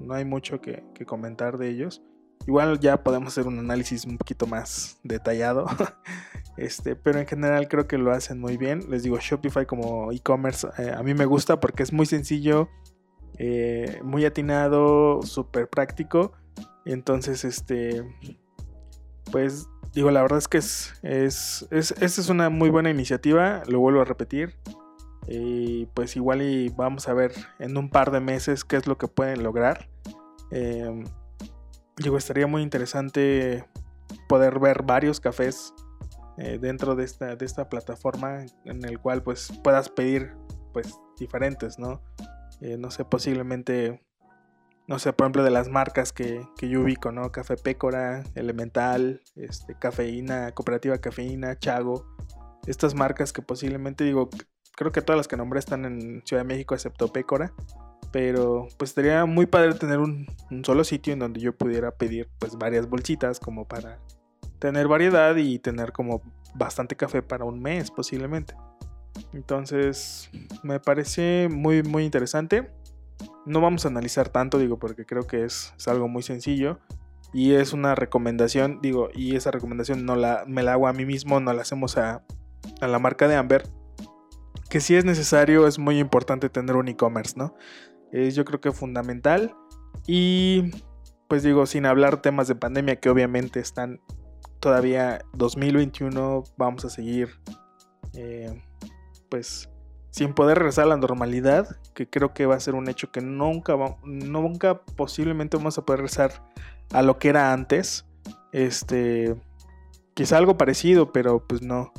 no 0.00 0.14
hay 0.14 0.24
mucho 0.24 0.60
que, 0.60 0.82
comentar 1.06 1.56
de 1.56 1.68
ellos. 1.70 2.02
Igual 2.48 2.80
ya 2.80 3.04
podemos 3.04 3.28
hacer 3.28 3.46
un 3.46 3.60
análisis 3.60 4.04
un 4.04 4.18
poquito 4.18 4.48
más 4.48 4.98
detallado. 5.04 5.66
este, 6.56 6.96
pero 6.96 7.20
en 7.20 7.28
general 7.28 7.68
creo 7.68 7.86
que 7.86 7.96
lo 7.96 8.10
hacen 8.10 8.40
muy 8.40 8.56
bien. 8.56 8.90
Les 8.90 9.04
digo, 9.04 9.18
Shopify 9.20 9.66
como 9.66 10.10
e-commerce 10.10 10.66
eh, 10.78 10.90
a 10.90 11.04
mí 11.04 11.14
me 11.14 11.26
gusta 11.26 11.60
porque 11.60 11.84
es 11.84 11.92
muy 11.92 12.06
sencillo 12.06 12.68
eh, 13.38 14.00
muy 14.02 14.24
atinado, 14.24 15.22
súper 15.22 15.68
práctico. 15.68 16.32
Entonces, 16.84 17.44
este, 17.44 18.04
pues 19.30 19.68
digo, 19.94 20.10
la 20.10 20.22
verdad 20.22 20.38
es 20.38 20.48
que 20.48 20.58
es, 20.58 20.94
es, 21.02 21.66
es, 21.70 21.92
esta 21.92 22.20
es 22.20 22.28
una 22.28 22.50
muy 22.50 22.70
buena 22.70 22.90
iniciativa, 22.90 23.62
lo 23.66 23.80
vuelvo 23.80 24.00
a 24.00 24.04
repetir. 24.04 24.56
Y 25.28 25.86
pues 25.86 26.16
igual 26.16 26.42
y 26.42 26.68
vamos 26.70 27.08
a 27.08 27.14
ver 27.14 27.32
en 27.60 27.76
un 27.76 27.90
par 27.90 28.10
de 28.10 28.20
meses 28.20 28.64
qué 28.64 28.76
es 28.76 28.86
lo 28.86 28.98
que 28.98 29.06
pueden 29.06 29.42
lograr. 29.42 29.88
Em, 30.50 31.04
digo, 31.96 32.16
estaría 32.16 32.46
muy 32.46 32.62
interesante 32.62 33.64
poder 34.28 34.58
ver 34.58 34.82
varios 34.82 35.20
cafés 35.20 35.72
eh, 36.38 36.58
dentro 36.60 36.96
de 36.96 37.04
esta, 37.04 37.36
de 37.36 37.44
esta 37.44 37.68
plataforma 37.68 38.44
en 38.64 38.84
el 38.84 38.98
cual 38.98 39.22
pues 39.22 39.52
puedas 39.62 39.88
pedir 39.88 40.32
pues 40.72 40.92
diferentes, 41.18 41.78
¿no? 41.78 42.02
Eh, 42.62 42.76
no 42.78 42.90
sé, 42.90 43.04
posiblemente, 43.04 44.02
no 44.86 44.98
sé, 44.98 45.12
por 45.12 45.26
ejemplo, 45.26 45.42
de 45.42 45.50
las 45.50 45.68
marcas 45.68 46.12
que, 46.12 46.46
yo 46.60 46.80
ubico, 46.80 47.10
¿no? 47.10 47.32
Café 47.32 47.56
Pécora, 47.56 48.22
Elemental, 48.34 49.20
este, 49.34 49.74
Cafeína, 49.74 50.52
Cooperativa 50.52 50.98
Cafeína, 50.98 51.58
Chago. 51.58 52.06
Estas 52.66 52.94
marcas 52.94 53.32
que 53.32 53.42
posiblemente, 53.42 54.04
digo, 54.04 54.30
creo 54.76 54.92
que 54.92 55.02
todas 55.02 55.16
las 55.16 55.28
que 55.28 55.36
nombré 55.36 55.58
están 55.58 55.84
en 55.84 56.22
Ciudad 56.24 56.42
de 56.42 56.48
México, 56.48 56.74
excepto 56.74 57.12
Pécora. 57.12 57.52
Pero 58.12 58.68
pues 58.76 58.90
estaría 58.90 59.24
muy 59.24 59.46
padre 59.46 59.74
tener 59.74 59.98
un, 59.98 60.26
un 60.50 60.64
solo 60.64 60.84
sitio 60.84 61.14
en 61.14 61.18
donde 61.18 61.40
yo 61.40 61.56
pudiera 61.56 61.92
pedir 61.92 62.28
pues 62.38 62.56
varias 62.56 62.88
bolsitas 62.88 63.40
como 63.40 63.66
para 63.66 63.98
tener 64.58 64.86
variedad 64.86 65.34
y 65.34 65.58
tener 65.58 65.92
como 65.92 66.20
bastante 66.54 66.94
café 66.94 67.22
para 67.22 67.44
un 67.44 67.60
mes 67.60 67.90
posiblemente. 67.90 68.54
Entonces, 69.32 70.30
me 70.62 70.80
parece 70.80 71.48
muy, 71.50 71.82
muy 71.82 72.04
interesante. 72.04 72.70
No 73.46 73.60
vamos 73.60 73.84
a 73.84 73.88
analizar 73.88 74.28
tanto, 74.28 74.58
digo, 74.58 74.78
porque 74.78 75.06
creo 75.06 75.26
que 75.26 75.44
es, 75.44 75.74
algo 75.86 76.08
muy 76.08 76.22
sencillo. 76.22 76.78
Y 77.32 77.52
es 77.54 77.72
una 77.72 77.94
recomendación, 77.94 78.80
digo, 78.82 79.08
y 79.14 79.36
esa 79.36 79.50
recomendación 79.50 80.04
no 80.04 80.16
la, 80.16 80.44
me 80.46 80.62
la 80.62 80.74
hago 80.74 80.86
a 80.86 80.92
mí 80.92 81.06
mismo, 81.06 81.40
no 81.40 81.52
la 81.52 81.62
hacemos 81.62 81.96
a, 81.96 82.24
la 82.80 82.98
marca 82.98 83.26
de 83.26 83.36
Amber. 83.36 83.66
Que 84.68 84.80
si 84.80 84.96
es 84.96 85.04
necesario, 85.04 85.66
es 85.66 85.78
muy 85.78 85.98
importante 85.98 86.50
tener 86.50 86.76
un 86.76 86.88
e-commerce, 86.88 87.34
¿no? 87.36 87.54
Es 88.10 88.34
yo 88.34 88.44
creo 88.44 88.60
que 88.60 88.72
fundamental. 88.72 89.54
Y 90.06 90.70
pues 91.28 91.42
digo, 91.42 91.64
sin 91.64 91.86
hablar 91.86 92.20
temas 92.20 92.48
de 92.48 92.54
pandemia 92.54 92.96
que 92.96 93.08
obviamente 93.08 93.60
están 93.60 94.00
todavía 94.60 95.20
2021, 95.32 96.44
vamos 96.56 96.84
a 96.84 96.90
seguir 96.90 97.30
eh, 98.14 98.62
pues 99.32 99.70
sin 100.10 100.34
poder 100.34 100.58
regresar 100.58 100.84
a 100.84 100.88
la 100.88 100.98
normalidad, 100.98 101.78
que 101.94 102.06
creo 102.06 102.34
que 102.34 102.44
va 102.44 102.54
a 102.54 102.60
ser 102.60 102.74
un 102.74 102.86
hecho 102.90 103.10
que 103.10 103.22
nunca, 103.22 103.74
nunca 104.04 104.82
posiblemente 104.82 105.56
vamos 105.56 105.78
a 105.78 105.86
poder 105.86 106.00
regresar 106.00 106.44
a 106.92 107.00
lo 107.00 107.18
que 107.18 107.30
era 107.30 107.54
antes. 107.54 108.04
Este, 108.52 109.34
quizá 110.12 110.36
algo 110.36 110.58
parecido, 110.58 111.12
pero 111.12 111.46
pues 111.46 111.62
no, 111.62 111.94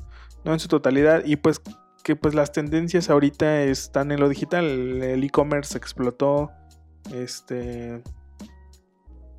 no 0.45 0.53
en 0.53 0.59
su 0.59 0.67
totalidad. 0.67 1.23
Y 1.25 1.37
pues 1.37 1.59
que 2.03 2.15
pues 2.15 2.35
las 2.35 2.51
tendencias 2.51 3.09
ahorita 3.09 3.63
están 3.63 4.11
en 4.11 4.19
lo 4.19 4.29
digital, 4.29 4.63
el 5.01 5.23
e-commerce 5.23 5.75
explotó, 5.75 6.51
este, 7.11 8.03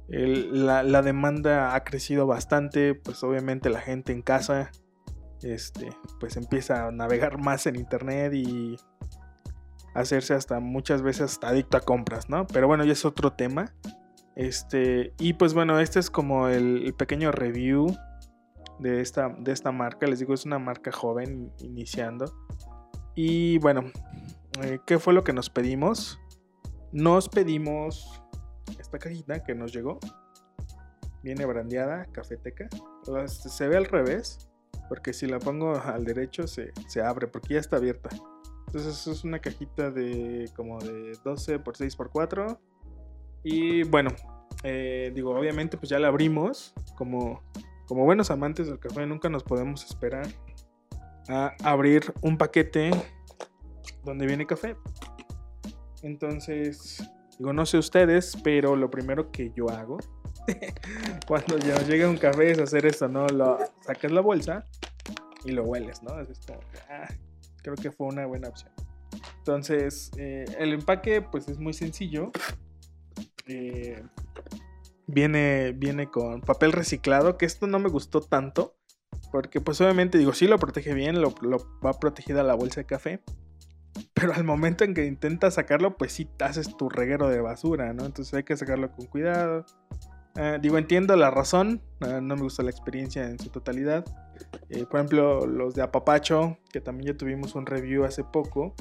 la, 0.09 0.83
la 0.83 1.03
demanda 1.03 1.77
ha 1.77 1.85
crecido 1.85 2.27
bastante, 2.27 2.97
pues 2.97 3.23
obviamente 3.23 3.71
la 3.71 3.81
gente 3.81 4.13
en 4.13 4.23
casa 4.23 4.73
este, 5.45 5.91
pues 6.21 6.37
empieza 6.37 6.89
a 6.89 6.91
navegar 6.91 7.39
más 7.39 7.67
en 7.67 7.77
internet 7.77 8.33
y 8.33 8.77
hacerse 9.95 10.35
hasta 10.35 10.59
muchas 10.59 11.03
veces 11.03 11.39
adicto 11.43 11.77
a 11.77 11.81
compras, 11.81 12.29
¿no? 12.29 12.47
Pero 12.47 12.67
bueno, 12.67 12.85
ya 12.85 12.93
es 12.93 13.05
otro 13.05 13.33
tema. 13.33 13.73
Este, 14.35 15.13
y 15.19 15.35
pues 15.35 15.55
bueno, 15.55 15.79
este 15.79 16.01
es 16.01 16.11
como 16.11 16.49
el, 16.49 16.93
pequeño 16.99 17.31
review 17.31 17.95
de 18.81 19.01
esta, 19.01 19.29
de 19.29 19.53
esta 19.53 19.71
marca. 19.71 20.07
Les 20.07 20.19
digo, 20.19 20.35
es 20.35 20.47
una 20.47 20.59
marca 20.59 20.91
joven 20.91 21.53
iniciando. 21.61 22.33
Y 23.15 23.59
bueno, 23.59 23.85
eh, 24.63 24.81
¿qué 24.87 24.99
fue 24.99 25.13
lo 25.13 25.23
que 25.23 25.33
nos 25.33 25.51
pedimos? 25.51 26.19
Nos 26.91 27.29
pedimos 27.29 28.23
esta 28.79 28.99
cajita 28.99 29.45
que 29.45 29.55
nos 29.55 29.73
llegó. 29.73 29.99
Viene 31.23 31.45
brandeada, 31.45 32.07
cafeteca. 32.07 32.69
Se 33.27 33.69
ve 33.69 33.77
al 33.77 33.85
revés, 33.85 34.51
porque 34.89 35.13
si 35.13 35.27
la 35.27 35.39
pongo 35.39 35.75
al 35.85 36.05
derecho 36.05 36.47
se, 36.47 36.73
se 36.89 37.03
abre, 37.03 37.27
porque 37.27 37.55
ya 37.55 37.61
está 37.61 37.77
abierta. 37.77 38.11
Entonces 38.67 39.07
es 39.07 39.25
una 39.25 39.39
cajita 39.39 39.91
de 39.91 40.51
como 40.57 40.81
de 40.81 41.17
12 41.25 41.61
por 41.61 41.77
6 41.77 41.95
por 41.95 42.11
4. 42.11 42.59
Y 43.45 43.85
bueno, 43.85 44.11
eh, 44.65 45.13
digo, 45.15 45.39
obviamente 45.39 45.77
pues 45.77 45.91
ya 45.91 45.99
la 45.99 46.09
abrimos. 46.09 46.75
Como, 46.97 47.43
como 47.87 48.05
buenos 48.05 48.31
amantes 48.31 48.67
del 48.67 48.79
café 48.79 49.07
nunca 49.07 49.29
nos 49.29 49.45
podemos 49.45 49.85
esperar 49.85 50.27
a 51.29 51.55
abrir 51.63 52.13
un 52.21 52.37
paquete 52.37 52.91
donde 54.05 54.27
viene 54.27 54.47
café. 54.47 54.77
Entonces, 56.03 57.03
digo, 57.39 57.53
no 57.53 57.65
sé 57.67 57.79
ustedes, 57.79 58.37
pero 58.43 58.77
lo 58.77 58.91
primero 58.91 59.31
que 59.31 59.53
yo 59.55 59.71
hago 59.71 59.99
cuando 61.27 61.59
llega 61.59 62.09
un 62.09 62.17
café 62.17 62.51
es 62.51 62.59
hacer 62.59 62.87
esto, 62.87 63.09
¿no? 63.09 63.27
Lo, 63.27 63.59
sacas 63.81 64.13
la 64.13 64.21
bolsa 64.21 64.65
y 65.45 65.53
lo 65.53 65.65
hueles, 65.65 66.03
¿no? 66.03 66.13
Ah, 66.89 67.09
creo 67.63 67.75
que 67.77 67.91
fue 67.91 68.07
una 68.07 68.27
buena 68.27 68.49
opción. 68.49 68.73
Entonces, 69.39 70.11
eh, 70.17 70.45
el 70.59 70.73
empaque 70.73 71.23
pues 71.23 71.49
es 71.49 71.59
muy 71.59 71.73
sencillo. 71.73 72.33
Eh, 73.47 74.03
viene, 75.07 75.73
viene 75.73 76.11
con 76.11 76.41
papel 76.41 76.73
reciclado, 76.73 77.37
que 77.37 77.47
esto 77.47 77.67
no 77.67 77.79
me 77.79 77.89
gustó 77.89 78.21
tanto. 78.21 78.77
Porque 79.31 79.61
pues 79.61 79.81
obviamente 79.81 80.19
digo, 80.19 80.33
sí 80.33 80.47
lo 80.47 80.59
protege 80.59 80.95
bien, 80.95 81.21
lo, 81.21 81.35
va 81.85 81.93
protegida 81.95 82.43
la 82.43 82.55
bolsa 82.55 82.81
de 82.81 82.87
café. 82.87 83.21
Pero 84.13 84.33
al 84.33 84.45
momento 84.45 84.85
en 84.85 84.95
que 84.95 85.07
intentas 85.07 85.55
sacarlo, 85.55 85.97
pues 85.97 86.13
sí 86.13 86.29
haces 86.41 86.77
tu 86.77 86.89
reguero 86.89 87.29
de 87.29 87.41
basura, 87.41 87.93
¿no? 87.93 88.05
Entonces 88.05 88.33
hay 88.35 88.45
que 88.45 88.57
sacarlo 88.57 88.91
con 88.93 89.07
cuidado. 89.07 89.65
Ah, 90.37 90.59
digo, 90.61 90.79
entiendo 90.79 91.15
la 91.15 91.31
razón, 91.31 91.81
ah, 92.01 92.21
no 92.21 92.35
me 92.35 92.43
gusta 92.43 92.65
la 92.65 92.71
experiencia 92.71 93.25
en 93.25 93.39
su 93.39 93.51
totalidad. 93.51 94.05
Eh, 94.69 94.85
por 94.85 94.99
ejemplo, 94.99 95.47
los 95.47 95.75
de 95.75 95.83
Apapacho, 95.83 96.59
que 96.73 96.81
también 96.81 97.13
ya 97.13 97.17
tuvimos 97.17 97.55
un 97.55 97.67
review 97.67 98.05
hace 98.05 98.25
poco. 98.25 98.75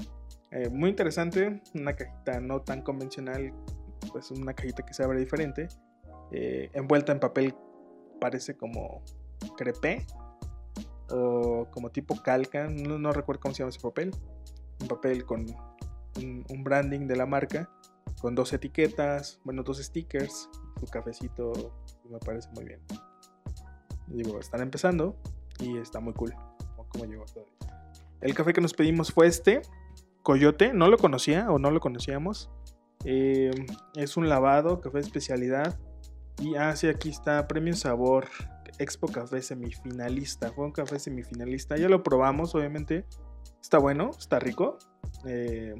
Eh, 0.50 0.70
muy 0.70 0.90
interesante, 0.90 1.62
una 1.76 1.96
cajita 1.96 2.40
no 2.40 2.62
tan 2.62 2.82
convencional, 2.82 3.54
pues 4.12 4.32
una 4.32 4.54
cajita 4.54 4.84
que 4.84 4.94
se 4.96 5.04
abre 5.04 5.20
diferente. 5.20 5.68
Eh, 6.32 6.72
envuelta 6.74 7.12
en 7.12 7.20
papel, 7.20 7.56
parece 8.20 8.58
como 8.58 9.04
crepé 9.56 10.08
o 11.12 11.68
como 11.70 11.92
tipo 11.92 12.20
calca, 12.24 12.68
no, 12.68 13.14
recuerdo 13.14 13.42
cómo 13.42 13.54
se 13.54 13.60
llama 13.60 13.70
ese 13.70 13.80
papel. 13.80 14.12
Un 14.82 14.88
papel 14.88 15.24
con 15.24 15.46
un 16.18 16.64
branding 16.64 17.08
de 17.08 17.16
la 17.16 17.28
marca, 17.28 17.70
con 18.20 18.34
dos 18.34 18.54
etiquetas, 18.54 19.40
bueno, 19.44 19.62
dos 19.62 19.78
stickers 19.78 20.50
su 20.80 20.88
cafecito 20.88 21.53
me 22.10 22.20
parece 22.20 22.50
muy 22.56 22.65
bien. 22.65 22.80
Digo, 24.08 24.39
están 24.39 24.62
empezando 24.62 25.15
y 25.60 25.77
está 25.77 26.00
muy 26.00 26.13
cool 26.13 26.34
El 28.22 28.36
café 28.36 28.53
que 28.53 28.62
nos 28.62 28.74
pedimos 28.74 29.12
fue 29.12 29.27
este, 29.27 29.62
Coyote, 30.22 30.74
no 30.74 30.88
lo 30.88 30.98
conocía 30.98 31.51
o 31.51 31.60
no 31.60 31.72
lo 31.72 31.80
conocíamos. 31.80 32.50
Eh, 33.06 33.51
es 33.96 34.18
un 34.18 34.30
lavado, 34.30 34.80
café 34.80 35.00
de 35.00 35.03
especialidad. 35.03 35.77
Y 36.39 36.56
ah, 36.56 36.74
aquí 36.89 37.10
está, 37.10 37.48
Premio 37.48 37.75
Sabor, 37.75 38.27
Expo 38.80 39.08
Café 39.08 39.42
semifinalista. 39.42 40.52
Fue 40.52 40.65
un 40.65 40.71
café 40.71 41.00
semifinalista. 41.00 41.78
Ya 41.78 41.89
lo 41.89 42.04
probamos, 42.04 42.56
obviamente. 42.56 43.06
Está 43.62 43.78
bueno, 43.78 44.12
está 44.17 44.39
rico. 44.39 44.78
Eh, 45.26 45.76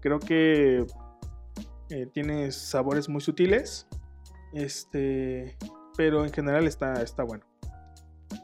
creo 0.00 0.18
que 0.18 0.86
eh, 1.90 2.06
tiene 2.12 2.52
sabores 2.52 3.08
muy 3.08 3.20
sutiles. 3.20 3.86
Este. 4.52 5.56
Pero 5.96 6.24
en 6.24 6.32
general 6.32 6.66
está, 6.66 7.02
está 7.02 7.24
bueno. 7.24 7.44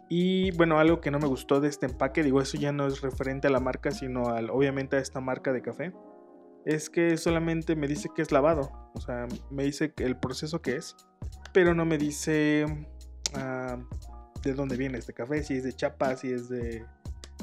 Y 0.09 0.51
bueno, 0.53 0.79
algo 0.79 1.01
que 1.01 1.11
no 1.11 1.19
me 1.19 1.27
gustó 1.27 1.61
de 1.61 1.69
este 1.69 1.87
empaque, 1.87 2.23
digo, 2.23 2.41
eso 2.41 2.59
ya 2.59 2.73
no 2.73 2.87
es 2.87 3.01
referente 3.01 3.49
a 3.49 3.51
la 3.51 3.61
marca, 3.61 3.91
sino 3.91 4.29
al, 4.29 4.51
obviamente 4.51 4.97
a 4.97 4.99
esta 5.01 5.21
marca 5.21 5.53
de 5.53 5.63
café, 5.63 5.93
es 6.65 6.91
que 6.91 7.17
solamente 7.17 7.77
me 7.77 7.89
dice 7.89 8.09
que 8.15 8.23
es 8.23 8.33
lavado. 8.33 8.71
O 8.95 9.01
sea, 9.01 9.27
me 9.51 9.65
dice 9.65 9.93
el 9.99 10.17
proceso 10.17 10.61
que 10.63 10.77
es, 10.77 10.95
pero 11.53 11.75
no 11.75 11.85
me 11.85 11.99
dice 11.99 12.67
ah, 13.35 13.79
de 14.43 14.55
dónde 14.55 14.77
viene 14.77 14.99
este 14.99 15.15
café, 15.15 15.43
si 15.43 15.55
es 15.55 15.65
de 15.65 15.73
chapa, 15.73 16.17
si 16.17 16.33
es 16.33 16.49
de, 16.49 16.85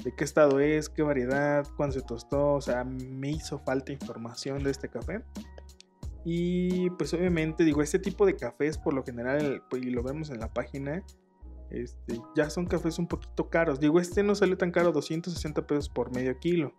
de 0.03 0.15
qué 0.15 0.23
estado 0.23 0.59
es, 0.59 0.89
qué 0.89 1.01
variedad, 1.03 1.65
cuándo 1.77 1.93
se 1.99 2.05
tostó. 2.05 2.53
O 2.53 2.61
sea, 2.61 2.83
me 2.83 3.31
hizo 3.31 3.59
falta 3.59 3.91
información 3.91 4.63
de 4.63 4.71
este 4.71 4.87
café. 4.87 5.23
Y 6.23 6.89
pues 6.91 7.13
obviamente 7.13 7.63
digo, 7.63 7.81
este 7.81 7.99
tipo 7.99 8.25
de 8.25 8.35
cafés 8.35 8.77
por 8.77 8.93
lo 8.93 9.03
general, 9.03 9.63
pues, 9.69 9.83
y 9.83 9.89
lo 9.89 10.03
vemos 10.03 10.29
en 10.29 10.39
la 10.39 10.53
página, 10.53 11.03
este, 11.71 12.19
ya 12.35 12.49
son 12.49 12.67
cafés 12.67 12.99
un 12.99 13.07
poquito 13.07 13.49
caros. 13.49 13.79
Digo, 13.79 13.99
este 13.99 14.23
no 14.23 14.35
salió 14.35 14.57
tan 14.57 14.71
caro, 14.71 14.91
260 14.91 15.65
pesos 15.65 15.89
por 15.89 16.13
medio 16.13 16.37
kilo. 16.39 16.73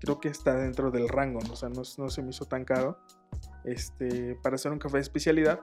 Creo 0.00 0.20
que 0.20 0.28
está 0.28 0.54
dentro 0.54 0.92
del 0.92 1.08
rango, 1.08 1.40
o 1.50 1.56
sea, 1.56 1.70
no, 1.70 1.84
se 1.84 2.22
me 2.22 2.30
hizo 2.30 2.44
tan 2.44 2.64
caro 2.64 2.98
este, 3.64 4.36
para 4.42 4.54
hacer 4.54 4.70
un 4.70 4.78
café 4.78 4.98
de 4.98 5.02
especialidad. 5.02 5.60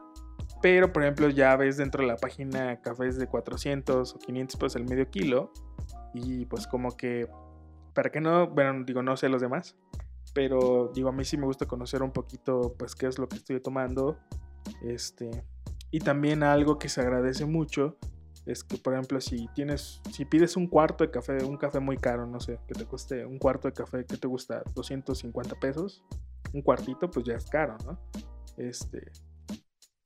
Pero, 0.61 0.91
por 0.91 1.03
ejemplo, 1.03 1.29
ya 1.29 1.55
ves 1.55 1.77
dentro 1.77 2.01
de 2.01 2.07
la 2.07 2.17
página 2.17 2.81
cafés 2.81 3.17
de 3.17 3.27
400 3.27 4.13
o 4.13 4.19
500 4.19 4.59
pesos 4.59 4.75
el 4.75 4.85
medio 4.85 5.09
kilo. 5.09 5.53
Y 6.13 6.45
pues 6.45 6.67
como 6.67 6.97
que, 6.97 7.29
para 7.93 8.09
que 8.09 8.19
no, 8.19 8.47
bueno, 8.47 8.83
digo, 8.85 9.01
no 9.01 9.15
sé 9.15 9.29
los 9.29 9.41
demás 9.41 9.77
pero 10.35 10.91
digo, 10.93 11.07
a 11.07 11.13
mí 11.13 11.23
sí 11.23 11.37
me 11.37 11.45
gusta 11.45 11.65
conocer 11.65 12.03
un 12.03 12.11
poquito, 12.11 12.75
pues, 12.77 12.93
qué 12.93 13.07
es 13.07 13.17
lo 13.17 13.29
que 13.29 13.37
estoy 13.37 13.61
tomando. 13.61 14.19
Este, 14.83 15.31
y 15.91 15.99
también 15.99 16.43
algo 16.43 16.77
que 16.77 16.89
se 16.89 16.99
agradece 16.99 17.45
mucho 17.45 17.97
es 18.45 18.61
que, 18.61 18.77
por 18.77 18.93
ejemplo, 18.93 19.21
si 19.21 19.47
tienes, 19.55 20.01
si 20.11 20.25
pides 20.25 20.57
un 20.57 20.67
cuarto 20.67 21.05
de 21.05 21.09
café, 21.09 21.41
un 21.45 21.55
café 21.55 21.79
muy 21.79 21.95
caro, 21.95 22.27
no 22.27 22.41
sé, 22.41 22.59
que 22.67 22.73
te 22.73 22.85
cueste 22.85 23.25
un 23.25 23.39
cuarto 23.39 23.69
de 23.69 23.73
café, 23.73 24.05
que 24.05 24.17
te 24.17 24.27
gusta? 24.27 24.61
250 24.75 25.55
pesos, 25.55 26.03
un 26.53 26.61
cuartito, 26.61 27.09
pues 27.09 27.25
ya 27.25 27.35
es 27.35 27.45
caro, 27.45 27.77
¿no? 27.85 27.97
Este, 28.57 29.09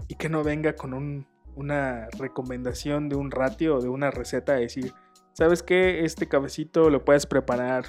y 0.08 0.14
que 0.14 0.30
no 0.30 0.44
venga 0.44 0.76
con 0.76 0.94
un, 0.94 1.26
una 1.56 2.08
recomendación 2.20 3.10
de 3.10 3.16
un 3.16 3.32
ratio 3.32 3.78
o 3.78 3.82
de 3.82 3.90
una 3.90 4.12
receta, 4.12 4.54
decir, 4.54 4.94
¿sabes 5.34 5.64
qué? 5.64 6.06
Este 6.06 6.28
cafecito 6.28 6.92
lo 6.92 7.04
puedes 7.04 7.26
preparar 7.26 7.86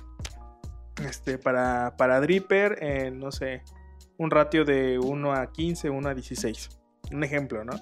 este, 1.08 1.38
para, 1.38 1.96
para 1.96 2.20
Dripper, 2.20 2.82
en, 2.82 3.18
no 3.18 3.32
sé, 3.32 3.62
un 4.18 4.30
ratio 4.30 4.64
de 4.64 4.98
1 4.98 5.32
a 5.32 5.50
15, 5.50 5.90
1 5.90 6.08
a 6.08 6.14
16. 6.14 6.80
Un 7.12 7.24
ejemplo, 7.24 7.64
¿no? 7.64 7.72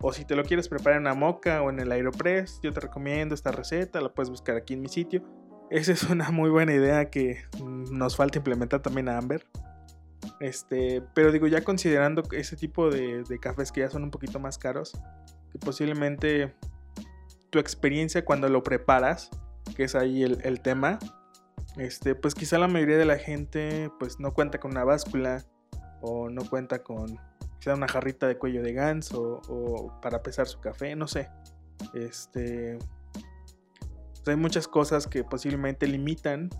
O 0.00 0.12
si 0.12 0.24
te 0.24 0.34
lo 0.34 0.42
quieres 0.42 0.68
preparar 0.68 0.98
en 0.98 1.04
la 1.04 1.14
moca 1.14 1.62
o 1.62 1.70
en 1.70 1.78
el 1.78 1.92
Aeropress, 1.92 2.60
yo 2.62 2.72
te 2.72 2.80
recomiendo 2.80 3.34
esta 3.34 3.52
receta, 3.52 4.00
la 4.00 4.08
puedes 4.08 4.30
buscar 4.30 4.56
aquí 4.56 4.74
en 4.74 4.80
mi 4.80 4.88
sitio. 4.88 5.22
Esa 5.70 5.92
es 5.92 6.02
una 6.04 6.30
muy 6.30 6.50
buena 6.50 6.74
idea 6.74 7.10
que 7.10 7.44
nos 7.60 8.16
falta 8.16 8.38
implementar 8.38 8.80
también 8.80 9.08
a 9.08 9.18
Amber. 9.18 9.46
Este, 10.40 11.02
pero 11.14 11.30
digo, 11.30 11.46
ya 11.46 11.62
considerando 11.62 12.22
ese 12.32 12.56
tipo 12.56 12.90
de, 12.90 13.24
cafés 13.40 13.70
que 13.70 13.80
ya 13.80 13.90
son 13.90 14.02
un 14.02 14.10
poquito 14.10 14.40
más 14.40 14.58
caros, 14.58 14.92
que 15.52 15.58
posiblemente 15.58 16.54
tu 17.50 17.58
experiencia 17.58 18.24
cuando 18.24 18.48
lo 18.48 18.62
preparas, 18.62 19.30
que 19.76 19.84
es 19.84 19.94
ahí 19.94 20.22
el 20.22 20.60
tema, 20.62 20.98
este, 21.76 22.14
pues 22.14 22.34
quizá 22.34 22.58
la 22.58 22.68
mayoría 22.68 22.98
de 22.98 23.04
la 23.04 23.18
gente 23.18 23.90
pues 23.98 24.20
no 24.20 24.34
cuenta 24.34 24.58
con 24.58 24.72
una 24.72 24.84
báscula 24.84 25.44
o 26.00 26.28
no 26.28 26.48
cuenta 26.48 26.82
con 26.82 27.18
quizá 27.58 27.74
una 27.74 27.88
jarrita 27.88 28.26
de 28.26 28.36
cuello 28.36 28.62
de 28.62 28.72
ganso 28.72 29.40
o, 29.48 30.00
para 30.00 30.22
pesar 30.22 30.46
su 30.46 30.60
café, 30.60 30.96
no 30.96 31.06
sé. 31.06 31.30
Este, 31.94 32.78
pues, 34.24 34.28
hay 34.28 34.36
muchas 34.36 34.68
cosas 34.68 35.06
que 35.06 35.24
posiblemente 35.24 35.86
limitan 35.86 36.50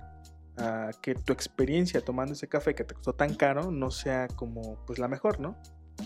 a 0.57 0.90
que 1.01 1.14
tu 1.14 1.33
experiencia 1.33 2.01
tomando 2.03 2.35
ese 2.35 2.48
café 2.48 2.75
que 2.75 2.85
te 2.85 2.94
costó 2.94 3.14
tan 3.14 3.35
caro 3.35 3.70
no 3.70 3.90
sea 3.90 4.29
como 4.29 4.85
pues 4.87 4.98
la 4.98 5.09
mejor, 5.09 5.40
¿no? 5.40 5.57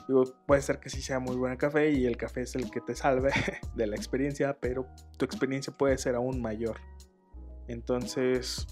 Digo, 0.09 0.25
puede 0.47 0.62
ser 0.62 0.79
que 0.79 0.90
sí 0.90 1.03
sea 1.03 1.19
muy 1.19 1.37
buen 1.37 1.57
café 1.57 1.90
y 1.90 2.07
el 2.07 2.16
café 2.16 2.42
es 2.42 2.55
el 2.55 2.71
que 2.71 2.81
te 2.81 2.95
salve 2.95 3.33
de 3.75 3.87
la 3.87 3.97
experiencia, 3.97 4.57
pero 4.61 4.87
tu 5.16 5.25
experiencia 5.25 5.73
puede 5.77 5.99
ser 5.99 6.14
aún 6.14 6.40
mayor. 6.40 6.77
Entonces, 7.69 8.66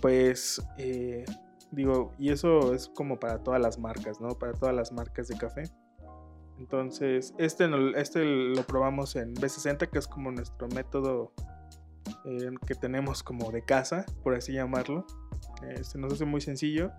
pues 0.00 0.62
eh, 0.78 1.24
digo, 1.72 2.12
y 2.18 2.30
eso 2.30 2.74
es 2.74 2.88
como 2.88 3.18
para 3.18 3.38
todas 3.42 3.60
las 3.60 3.78
marcas, 3.78 4.20
¿no? 4.20 4.30
Para 4.38 4.52
todas 4.52 4.74
las 4.74 4.92
marcas 4.92 5.28
de 5.28 5.36
café. 5.36 5.64
Entonces, 6.58 7.34
este, 7.38 7.68
este 7.96 8.24
lo 8.24 8.62
probamos 8.64 9.16
en 9.16 9.34
B60, 9.34 9.90
que 9.90 9.98
es 9.98 10.06
como 10.06 10.30
nuestro 10.30 10.68
método 10.68 11.32
eh, 12.24 12.50
que 12.66 12.74
tenemos 12.74 13.22
como 13.22 13.50
de 13.50 13.64
casa, 13.64 14.04
por 14.22 14.34
así 14.34 14.52
llamarlo. 14.52 15.04
Eh, 15.66 15.82
se 15.82 15.98
nos 15.98 16.12
hace 16.12 16.24
muy 16.24 16.40
sencillo. 16.40 16.92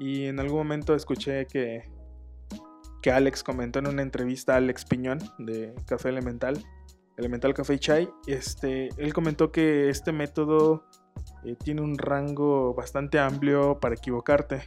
Y 0.00 0.24
en 0.24 0.40
algún 0.40 0.58
momento 0.58 0.94
escuché 0.94 1.46
que, 1.46 1.88
que 3.02 3.12
Alex 3.12 3.44
comentó 3.44 3.78
en 3.78 3.86
una 3.86 4.02
entrevista 4.02 4.54
a 4.54 4.56
Alex 4.56 4.84
Piñón 4.84 5.18
de 5.38 5.74
Café 5.86 6.08
Elemental, 6.08 6.64
Elemental 7.16 7.54
Café 7.54 7.78
Chai. 7.78 8.08
Este, 8.26 8.88
él 8.96 9.12
comentó 9.12 9.52
que 9.52 9.88
este 9.88 10.10
método 10.12 10.84
eh, 11.44 11.56
tiene 11.62 11.80
un 11.80 11.98
rango 11.98 12.74
bastante 12.74 13.18
amplio 13.18 13.78
para 13.80 13.94
equivocarte. 13.94 14.62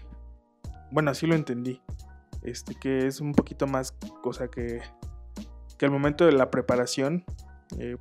Bueno, 0.91 1.11
así 1.11 1.27
lo 1.27 1.35
entendí. 1.35 1.81
este 2.43 2.75
que 2.75 3.07
es 3.07 3.21
un 3.21 3.33
poquito 3.33 3.67
más, 3.67 3.91
cosa 4.23 4.49
que, 4.49 4.81
que 5.77 5.85
al 5.85 5.91
momento 5.91 6.25
de 6.25 6.31
la 6.31 6.49
preparación 6.49 7.23
eh, 7.77 7.97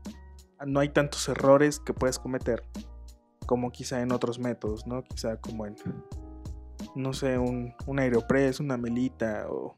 no 0.66 0.80
hay 0.80 0.90
tantos 0.90 1.28
errores 1.28 1.80
que 1.80 1.94
puedes 1.94 2.18
cometer 2.18 2.62
como 3.46 3.72
quizá 3.72 4.00
en 4.00 4.12
otros 4.12 4.38
métodos, 4.38 4.86
¿no? 4.86 5.02
Quizá 5.02 5.36
como 5.40 5.66
en, 5.66 5.74
no 6.94 7.12
sé, 7.12 7.38
un, 7.38 7.74
un 7.86 7.98
aeropress, 7.98 8.60
una 8.60 8.76
melita 8.76 9.46
o 9.48 9.76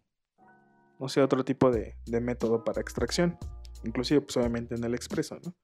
no 0.99 1.09
sé, 1.09 1.21
otro 1.21 1.45
tipo 1.45 1.71
de, 1.71 1.97
de 2.07 2.21
método 2.21 2.65
para 2.65 2.81
extracción. 2.81 3.39
Inclusive, 3.85 4.21
pues 4.21 4.37
obviamente 4.37 4.75
en 4.77 4.85
el 4.85 4.95
expreso, 4.95 5.39
¿no? 5.45 5.55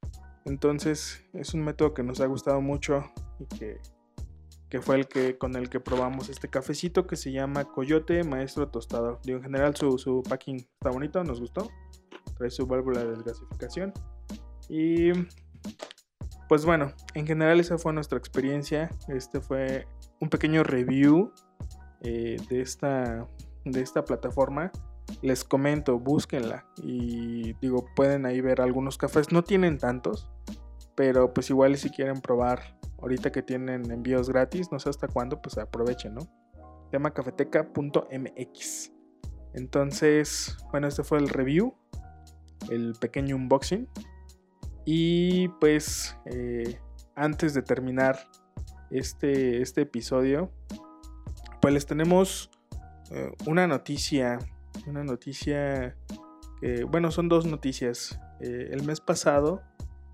Entonces 0.44 1.24
es 1.32 1.54
un 1.54 1.62
método 1.62 1.94
que 1.94 2.02
nos 2.02 2.20
ha 2.20 2.26
gustado 2.26 2.60
mucho 2.60 3.04
y 3.38 3.46
que, 3.58 3.80
que, 4.68 4.80
fue 4.80 4.96
el 4.96 5.08
que 5.08 5.38
con 5.38 5.56
el 5.56 5.68
que 5.68 5.80
probamos 5.80 6.28
este 6.28 6.48
cafecito 6.48 7.06
que 7.06 7.16
se 7.16 7.32
llama 7.32 7.64
Coyote 7.64 8.24
Maestro 8.24 8.68
Tostador. 8.68 9.20
En 9.26 9.42
general 9.42 9.76
su, 9.76 9.98
su 9.98 10.22
packing 10.28 10.56
está 10.56 10.90
bonito, 10.90 11.22
nos 11.24 11.40
gustó. 11.40 11.68
Trae 12.36 12.50
su 12.50 12.66
válvula 12.66 13.04
de 13.04 13.10
desgasificación. 13.10 13.92
Y 14.68 15.12
pues 16.48 16.64
bueno, 16.64 16.92
en 17.14 17.26
general 17.26 17.60
esa 17.60 17.76
fue 17.76 17.92
nuestra 17.92 18.18
experiencia. 18.18 18.90
Este 19.08 19.40
fue 19.40 19.86
un 20.20 20.30
pequeño 20.30 20.62
review 20.62 21.32
eh, 22.00 22.36
de, 22.48 22.60
esta, 22.62 23.28
de 23.64 23.80
esta 23.80 24.04
plataforma. 24.04 24.72
Les 25.22 25.42
comento, 25.44 25.98
búsquenla 25.98 26.66
y 26.82 27.54
digo, 27.54 27.86
pueden 27.96 28.26
ahí 28.26 28.40
ver 28.40 28.60
algunos 28.60 28.98
cafés. 28.98 29.32
No 29.32 29.42
tienen 29.42 29.78
tantos, 29.78 30.30
pero 30.94 31.32
pues 31.32 31.50
igual 31.50 31.76
si 31.76 31.90
quieren 31.90 32.20
probar, 32.20 32.78
ahorita 33.00 33.32
que 33.32 33.42
tienen 33.42 33.90
envíos 33.90 34.28
gratis, 34.28 34.70
no 34.70 34.78
sé 34.78 34.90
hasta 34.90 35.08
cuándo, 35.08 35.40
pues 35.40 35.58
aprovechen, 35.58 36.14
¿no? 36.14 36.20
Se 36.22 36.92
llama 36.92 37.12
cafeteca.mx. 37.12 38.92
Entonces, 39.54 40.56
bueno, 40.70 40.88
este 40.88 41.02
fue 41.02 41.18
el 41.18 41.28
review, 41.28 41.74
el 42.70 42.94
pequeño 43.00 43.36
unboxing. 43.36 43.88
Y 44.84 45.48
pues 45.60 46.16
eh, 46.26 46.78
antes 47.14 47.54
de 47.54 47.62
terminar 47.62 48.18
este, 48.90 49.60
este 49.60 49.82
episodio, 49.82 50.50
pues 51.60 51.74
les 51.74 51.86
tenemos 51.86 52.50
eh, 53.10 53.32
una 53.46 53.66
noticia, 53.66 54.38
una 54.86 55.04
noticia 55.04 55.96
que, 56.60 56.84
bueno, 56.84 57.10
son 57.10 57.28
dos 57.28 57.46
noticias. 57.46 58.20
Eh, 58.40 58.70
el 58.72 58.84
mes 58.84 59.00
pasado, 59.00 59.62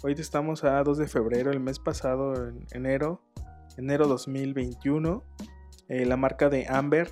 hoy 0.03 0.15
estamos 0.19 0.65
a 0.65 0.83
2 0.83 0.99
de 0.99 1.09
febrero, 1.09 1.51
el 1.51 1.61
mes 1.61 1.79
pasado, 1.79 2.49
en 2.49 2.67
enero, 2.73 3.23
enero 3.77 4.07
2021, 4.07 5.23
la 5.89 6.17
marca 6.17 6.49
de 6.49 6.67
Amber 6.67 7.11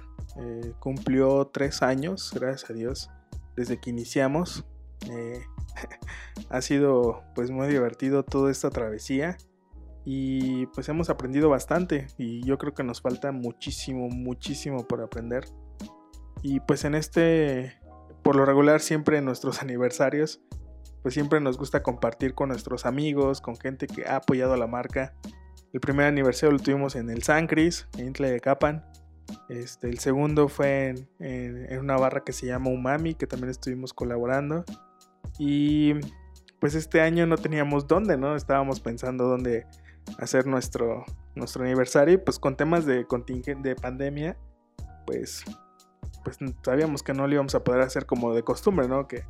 cumplió 0.78 1.46
tres 1.48 1.82
años, 1.82 2.32
gracias 2.34 2.70
a 2.70 2.72
Dios, 2.72 3.10
desde 3.54 3.78
que 3.80 3.90
iniciamos. 3.90 4.64
ha 6.48 6.62
sido 6.62 7.22
pues 7.34 7.50
muy 7.50 7.68
divertido 7.68 8.24
toda 8.24 8.50
esta 8.50 8.70
travesía 8.70 9.36
y 10.04 10.66
pues 10.66 10.88
hemos 10.88 11.10
aprendido 11.10 11.48
bastante 11.48 12.08
y 12.18 12.44
yo 12.44 12.58
creo 12.58 12.74
que 12.74 12.82
nos 12.82 13.00
falta 13.00 13.32
muchísimo, 13.32 14.08
muchísimo 14.08 14.86
por 14.86 15.00
aprender. 15.00 15.44
Y 16.42 16.60
pues 16.60 16.84
en 16.84 16.94
este, 16.94 17.78
por 18.22 18.36
lo 18.36 18.44
regular 18.44 18.80
siempre 18.80 19.18
en 19.18 19.24
nuestros 19.24 19.62
aniversarios, 19.62 20.40
pues 21.02 21.14
siempre 21.14 21.40
nos 21.40 21.58
gusta 21.58 21.82
compartir 21.82 22.34
con 22.34 22.48
nuestros 22.48 22.86
amigos, 22.86 23.40
con 23.40 23.56
gente 23.56 23.86
que 23.86 24.06
ha 24.06 24.16
apoyado 24.16 24.54
a 24.54 24.56
la 24.56 24.66
marca. 24.66 25.14
El 25.72 25.80
primer 25.80 26.06
aniversario 26.06 26.52
lo 26.52 26.62
tuvimos 26.62 26.96
en 26.96 27.10
el 27.10 27.22
San 27.22 27.46
Cris, 27.46 27.88
en 27.98 28.08
Intle 28.08 28.30
de 28.30 28.40
Capan. 28.40 28.84
Este, 29.48 29.88
el 29.88 29.98
segundo 29.98 30.48
fue 30.48 30.94
en 31.18 31.78
una 31.78 31.96
barra 31.96 32.22
que 32.22 32.32
se 32.32 32.46
llama 32.46 32.70
Umami, 32.70 33.14
que 33.14 33.26
también 33.26 33.50
estuvimos 33.50 33.92
colaborando. 33.92 34.64
Y 35.38 35.94
pues 36.60 36.74
este 36.74 37.00
año 37.00 37.26
no 37.26 37.36
teníamos 37.36 37.88
dónde, 37.88 38.16
¿no? 38.16 38.36
Estábamos 38.36 38.80
pensando 38.80 39.24
dónde 39.24 39.66
hacer 40.18 40.46
nuestro, 40.46 41.04
nuestro 41.34 41.64
aniversario 41.64 42.14
y 42.14 42.18
pues 42.18 42.38
con 42.38 42.56
temas 42.56 42.86
de 42.86 43.04
de 43.04 43.74
pandemia, 43.74 44.36
pues, 45.06 45.44
pues 46.22 46.38
sabíamos 46.62 47.02
que 47.02 47.12
no 47.12 47.26
lo 47.26 47.34
íbamos 47.34 47.54
a 47.54 47.64
poder 47.64 47.80
hacer 47.82 48.06
como 48.06 48.34
de 48.34 48.42
costumbre, 48.42 48.88
¿no? 48.88 49.08
Que, 49.08 49.24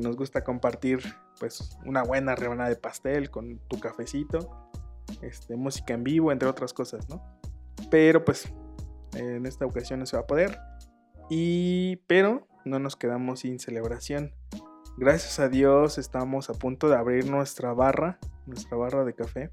nos 0.00 0.16
gusta 0.16 0.42
compartir 0.42 1.00
pues 1.38 1.76
una 1.84 2.02
buena 2.02 2.34
rebanada 2.34 2.70
de 2.70 2.76
pastel 2.76 3.30
con 3.30 3.58
tu 3.68 3.78
cafecito, 3.80 4.70
este, 5.20 5.56
música 5.56 5.92
en 5.92 6.04
vivo, 6.04 6.32
entre 6.32 6.48
otras 6.48 6.72
cosas, 6.72 7.06
¿no? 7.10 7.22
Pero 7.90 8.24
pues 8.24 8.50
en 9.14 9.44
esta 9.44 9.66
ocasión 9.66 10.00
no 10.00 10.06
se 10.06 10.16
va 10.16 10.22
a 10.22 10.26
poder. 10.26 10.58
Y 11.28 11.96
pero 12.06 12.46
no 12.64 12.78
nos 12.78 12.96
quedamos 12.96 13.40
sin 13.40 13.58
celebración. 13.58 14.32
Gracias 14.96 15.38
a 15.38 15.48
Dios 15.48 15.98
estamos 15.98 16.48
a 16.48 16.54
punto 16.54 16.88
de 16.88 16.96
abrir 16.96 17.30
nuestra 17.30 17.74
barra, 17.74 18.18
nuestra 18.46 18.76
barra 18.78 19.04
de 19.04 19.14
café. 19.14 19.50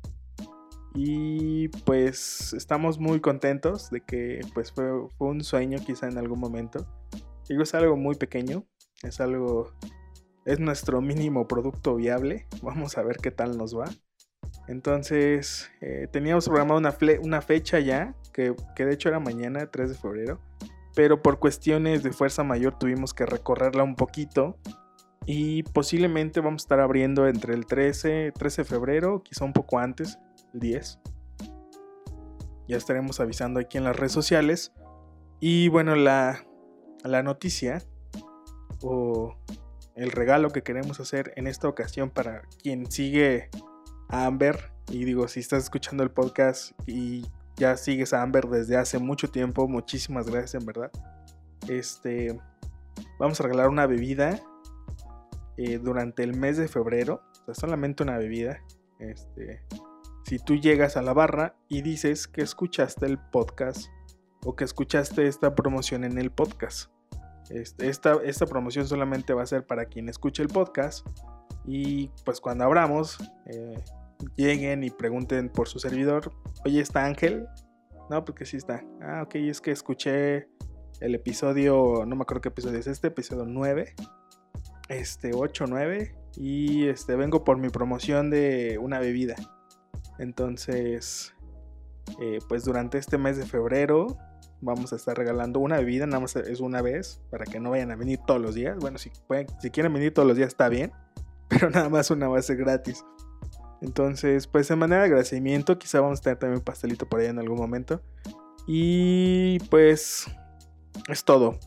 Y 0.99 1.67
pues 1.85 2.53
estamos 2.53 2.97
muy 2.97 3.21
contentos 3.21 3.91
de 3.91 4.01
que 4.01 4.41
pues 4.55 4.71
fue, 4.71 4.91
un 5.19 5.43
sueño 5.43 5.77
quizá 5.85 6.07
en 6.07 6.17
algún 6.17 6.39
momento. 6.39 6.87
Digo, 7.47 7.61
es 7.61 7.75
algo 7.75 7.95
muy 7.95 8.15
pequeño, 8.15 8.65
es 9.03 9.21
algo, 9.21 9.71
es 10.45 10.59
nuestro 10.59 10.99
mínimo 10.99 11.47
producto 11.47 11.95
viable. 11.97 12.47
Vamos 12.63 12.97
a 12.97 13.03
ver 13.03 13.17
qué 13.17 13.29
tal 13.29 13.59
nos 13.59 13.77
va. 13.77 13.85
Entonces, 14.67 15.69
eh, 15.81 16.07
teníamos 16.11 16.45
programado 16.45 16.79
una, 16.79 16.97
una 17.21 17.41
fecha 17.41 17.79
ya, 17.79 18.15
que, 18.33 18.55
que, 18.75 18.85
de 18.85 18.93
hecho 18.95 19.09
era 19.09 19.19
mañana, 19.19 19.69
3 19.69 19.89
de 19.89 19.95
febrero, 19.95 20.41
pero 20.95 21.21
por 21.21 21.37
cuestiones 21.37 22.01
de 22.01 22.11
fuerza 22.11 22.43
mayor 22.43 22.79
tuvimos 22.79 23.13
que 23.13 23.27
recorrerla 23.27 23.83
un 23.83 23.95
poquito 23.95 24.57
y 25.27 25.61
posiblemente 25.61 26.39
vamos 26.39 26.63
a 26.63 26.65
estar 26.65 26.79
abriendo 26.79 27.27
entre 27.27 27.53
el 27.53 27.67
13, 27.67 28.31
13 28.31 28.63
de 28.63 28.65
febrero, 28.65 29.21
quizá 29.23 29.45
un 29.45 29.53
poco 29.53 29.77
antes, 29.77 30.17
el 30.53 30.59
10. 30.59 30.99
Ya 32.67 32.77
estaremos 32.77 33.19
avisando 33.19 33.59
aquí 33.59 33.77
en 33.77 33.83
las 33.83 33.95
redes 33.95 34.11
sociales. 34.11 34.73
Y 35.39 35.69
bueno, 35.69 35.95
la, 35.95 36.45
la 37.03 37.23
noticia 37.23 37.83
o 38.81 39.35
el 39.95 40.11
regalo 40.11 40.51
que 40.51 40.63
queremos 40.63 40.99
hacer 40.99 41.33
en 41.35 41.47
esta 41.47 41.67
ocasión 41.67 42.09
para 42.09 42.43
quien 42.61 42.89
sigue 42.91 43.49
a 44.09 44.25
Amber. 44.25 44.71
Y 44.91 45.05
digo, 45.05 45.27
si 45.27 45.39
estás 45.39 45.63
escuchando 45.63 46.03
el 46.03 46.11
podcast 46.11 46.71
y 46.85 47.25
ya 47.55 47.75
sigues 47.75 48.13
a 48.13 48.21
Amber 48.21 48.47
desde 48.47 48.77
hace 48.77 48.99
mucho 48.99 49.29
tiempo, 49.29 49.67
muchísimas 49.67 50.27
gracias 50.27 50.55
en 50.55 50.65
verdad. 50.65 50.91
Este, 51.67 52.39
vamos 53.19 53.39
a 53.39 53.43
regalar 53.43 53.69
una 53.69 53.87
bebida 53.87 54.39
eh, 55.57 55.79
durante 55.79 56.23
el 56.23 56.37
mes 56.37 56.57
de 56.57 56.67
febrero, 56.67 57.23
o 57.41 57.45
sea, 57.45 57.55
solamente 57.55 58.03
una 58.03 58.17
bebida, 58.17 58.61
este, 58.99 59.63
si 60.27 60.39
tú 60.39 60.55
llegas 60.55 60.97
a 60.97 61.01
la 61.01 61.13
barra 61.13 61.55
y 61.69 61.83
dices 61.83 62.27
que 62.27 62.41
escuchaste 62.41 63.05
el 63.05 63.17
podcast 63.17 63.87
o 64.43 64.57
que 64.57 64.65
escuchaste 64.65 65.25
esta 65.25 65.55
promoción 65.55 66.03
en 66.03 66.17
el 66.17 66.31
podcast. 66.31 66.91
Este, 67.49 67.87
esta, 67.87 68.17
esta 68.25 68.45
promoción 68.45 68.85
solamente 68.89 69.33
va 69.33 69.43
a 69.43 69.45
ser 69.45 69.65
para 69.65 69.85
quien 69.85 70.09
escuche 70.09 70.43
el 70.43 70.49
podcast 70.49 71.07
y 71.65 72.11
pues 72.25 72.41
cuando 72.41 72.65
abramos 72.65 73.19
eh, 73.45 73.81
lleguen 74.35 74.83
y 74.83 74.89
pregunten 74.89 75.47
por 75.47 75.69
su 75.69 75.79
servidor, 75.79 76.33
oye, 76.65 76.81
¿está 76.81 77.05
Ángel? 77.05 77.47
No, 78.09 78.25
porque 78.25 78.45
sí 78.45 78.57
está. 78.57 78.83
Ah, 79.01 79.21
ok, 79.23 79.35
es 79.35 79.61
que 79.61 79.71
escuché 79.71 80.49
el 80.99 81.15
episodio, 81.15 82.03
no 82.05 82.17
me 82.17 82.23
acuerdo 82.23 82.41
qué 82.41 82.49
episodio 82.49 82.79
es 82.79 82.87
este, 82.87 83.07
episodio 83.07 83.45
9 83.45 83.95
este 84.89 85.31
8 85.33 85.65
9 85.67 86.15
y 86.35 86.87
este 86.87 87.15
vengo 87.15 87.45
por 87.45 87.57
mi 87.57 87.69
promoción 87.69 88.29
de 88.29 88.77
una 88.77 88.99
bebida. 88.99 89.35
Entonces, 90.19 91.33
eh, 92.21 92.39
pues 92.47 92.65
durante 92.65 92.97
este 92.97 93.17
mes 93.17 93.37
de 93.37 93.45
febrero 93.45 94.17
vamos 94.61 94.91
a 94.91 94.95
estar 94.95 95.15
regalando 95.17 95.59
una 95.59 95.77
bebida, 95.77 96.07
nada 96.07 96.19
más 96.19 96.35
es 96.35 96.59
una 96.59 96.81
vez, 96.81 97.21
para 97.29 97.45
que 97.45 97.59
no 97.59 97.71
vayan 97.71 97.91
a 97.91 97.95
venir 97.95 98.19
todos 98.25 98.41
los 98.41 98.55
días. 98.55 98.77
Bueno, 98.77 98.97
si, 98.97 99.11
quieren 99.71 99.93
venir 99.93 100.13
todos 100.13 100.27
los 100.27 100.37
días 100.37 100.49
está 100.49 100.69
bien, 100.69 100.91
pero 101.47 101.69
nada 101.69 101.89
más 101.89 102.09
una 102.11 102.27
va 102.27 102.39
a 102.39 102.41
ser 102.41 102.57
gratis. 102.57 103.05
Entonces, 103.81 104.47
pues 104.47 104.67
de 104.67 104.75
manera 104.75 105.01
de 105.01 105.07
agradecimiento, 105.07 105.77
quizá 105.77 106.01
vamos 106.01 106.19
a 106.19 106.23
tener 106.23 106.39
también 106.39 106.59
un 106.59 106.63
pastelito 106.63 107.07
por 107.07 107.19
ahí 107.19 107.27
en 107.27 107.37
algún 107.37 107.57
momento. 107.57 108.01
Y 108.65 109.59
pues 109.69 110.25
es 111.07 111.23
todo. 111.23 111.59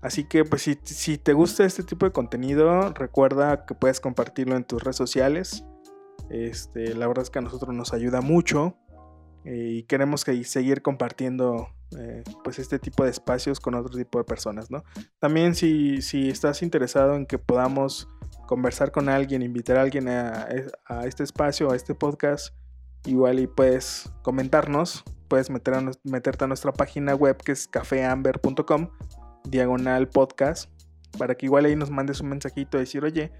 Así 0.00 0.24
que 0.24 0.44
pues 0.44 0.62
si, 0.62 1.18
te 1.18 1.32
gusta 1.34 1.64
este 1.64 1.82
tipo 1.82 2.06
de 2.06 2.12
contenido, 2.12 2.92
recuerda 2.94 3.66
que 3.66 3.74
puedes 3.74 4.00
compartirlo 4.00 4.56
en 4.56 4.64
tus 4.64 4.82
redes 4.82 4.96
sociales. 4.96 5.64
Este, 6.30 6.94
la 6.94 7.08
verdad 7.08 7.24
es 7.24 7.30
que 7.30 7.40
a 7.40 7.42
nosotros 7.42 7.74
nos 7.74 7.92
ayuda 7.92 8.20
mucho 8.20 8.76
eh, 9.44 9.78
y 9.78 9.82
queremos 9.82 10.24
que 10.24 10.42
seguir 10.44 10.80
compartiendo 10.80 11.68
eh, 11.98 12.22
pues 12.44 12.60
este 12.60 12.78
tipo 12.78 13.02
de 13.04 13.10
espacios 13.10 13.58
con 13.58 13.74
otro 13.74 13.96
tipo 13.96 14.18
de 14.18 14.24
personas. 14.24 14.68
También 15.18 15.54
si, 15.56 15.98
estás 16.28 16.62
interesado 16.62 17.16
en 17.16 17.26
que 17.26 17.38
podamos 17.38 18.08
conversar 18.46 18.92
con 18.92 19.08
alguien, 19.08 19.42
invitar 19.42 19.76
a 19.76 19.82
alguien 19.82 20.08
a, 20.08 20.46
a 20.86 21.06
este 21.06 21.24
espacio, 21.24 21.70
a 21.72 21.76
este 21.76 21.94
podcast, 21.94 22.54
igual 23.06 23.40
y 23.40 23.48
puedes 23.48 24.12
comentarnos, 24.22 25.02
puedes 25.26 25.50
meterte 25.50 26.44
a 26.44 26.46
nuestra 26.46 26.72
página 26.72 27.14
web 27.14 27.36
que 27.38 27.52
es 27.52 27.66
cafeamber.com 27.66 28.88
diagonal 29.44 30.08
podcast 30.08 30.70
para 31.18 31.34
que 31.34 31.46
igual 31.46 31.64
ahí 31.64 31.74
nos 31.74 31.90
mandes 31.90 32.20
un 32.20 32.28
mensajito 32.28 32.76
y 32.76 32.80
decir, 32.80 33.02
oye, 33.04 33.32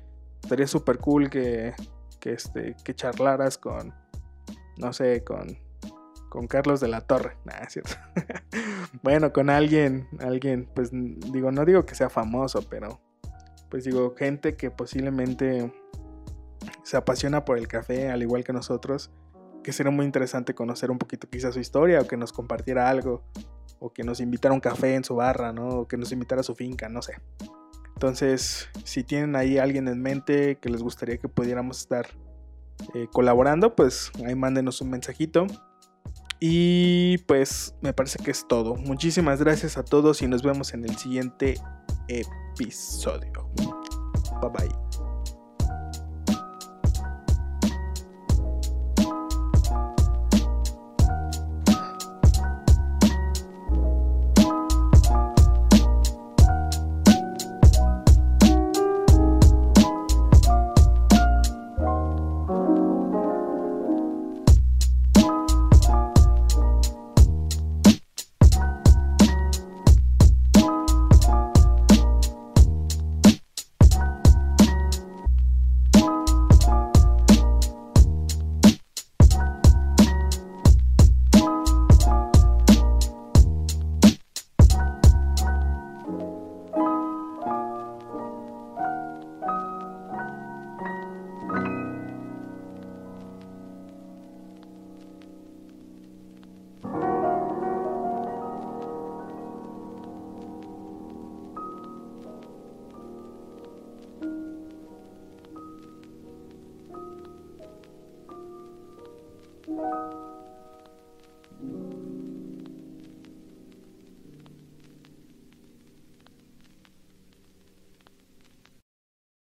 estaría 0.43 0.67
súper 0.67 0.99
cool 0.99 1.31
que, 1.31 1.75
que, 2.21 2.33
este, 2.33 2.77
que 2.85 2.95
charlaras 2.95 3.59
con, 3.59 3.95
no 4.77 4.93
sé, 4.93 5.25
con, 5.25 5.59
con 6.29 6.47
Carlos 6.47 6.81
de 6.81 6.89
la 6.89 7.01
Torre. 7.01 7.37
Nah, 7.45 7.67
cierto. 7.69 7.95
bueno, 9.03 9.33
con 9.33 9.51
alguien, 9.51 10.09
alguien, 10.21 10.71
pues 10.75 10.91
digo, 10.93 11.51
no 11.51 11.65
digo 11.65 11.85
que 11.85 11.95
sea 11.95 12.11
famoso, 12.11 12.63
pero 12.69 13.01
pues 13.69 13.85
digo, 13.85 14.15
gente 14.17 14.57
que 14.57 14.71
posiblemente 14.71 15.73
se 16.83 16.97
apasiona 16.97 17.45
por 17.45 17.57
el 17.57 17.69
café, 17.69 18.11
al 18.11 18.23
igual 18.23 18.45
que 18.45 18.53
nosotros, 18.53 19.13
que 19.63 19.73
sería 19.73 19.93
muy 19.93 20.05
interesante 20.05 20.55
conocer 20.55 20.91
un 20.91 20.99
poquito 20.99 21.29
quizás 21.29 21.55
su 21.55 21.61
historia 21.61 22.01
o 22.01 22.07
que 22.07 22.17
nos 22.17 22.33
compartiera 22.33 22.89
algo, 22.89 23.25
o 23.79 23.93
que 23.93 24.03
nos 24.03 24.21
invitara 24.21 24.55
un 24.55 24.61
café 24.61 24.95
en 24.95 25.05
su 25.05 25.17
barra, 25.17 25.53
¿no? 25.53 25.69
O 25.69 25.89
que 25.89 25.97
nos 25.97 26.13
invitara 26.13 26.41
a 26.41 26.45
su 26.45 26.55
finca, 26.55 26.89
no 26.89 27.01
sé. 27.01 27.15
Entonces, 28.01 28.71
si 28.83 29.05
tienen 29.05 29.37
ahí 29.37 29.59
alguien 29.59 29.87
en 29.87 30.01
mente 30.01 30.57
que 30.57 30.71
les 30.71 30.83
gustaría 30.83 31.19
que 31.19 31.29
pudiéramos 31.29 31.81
estar 31.81 32.07
eh, 32.95 33.09
colaborando, 33.13 33.77
pues 33.77 34.11
ahí 34.25 34.35
mándenos 34.35 34.81
un 34.81 34.89
mensajito. 34.89 35.47
Y 36.41 37.19
pues 37.29 37.75
me 37.83 37.93
parece 37.93 38.19
que 38.25 38.31
es 38.31 38.49
todo. 38.49 38.75
Muchísimas 38.77 39.41
gracias 39.41 39.77
a 39.77 39.85
todos 39.85 40.23
y 40.23 40.29
nos 40.29 40.43
vemos 40.43 40.73
en 40.73 40.87
el 40.87 40.97
siguiente 40.97 41.61
episodio. 42.09 43.51
Bye 44.41 44.51
bye. 44.51 44.80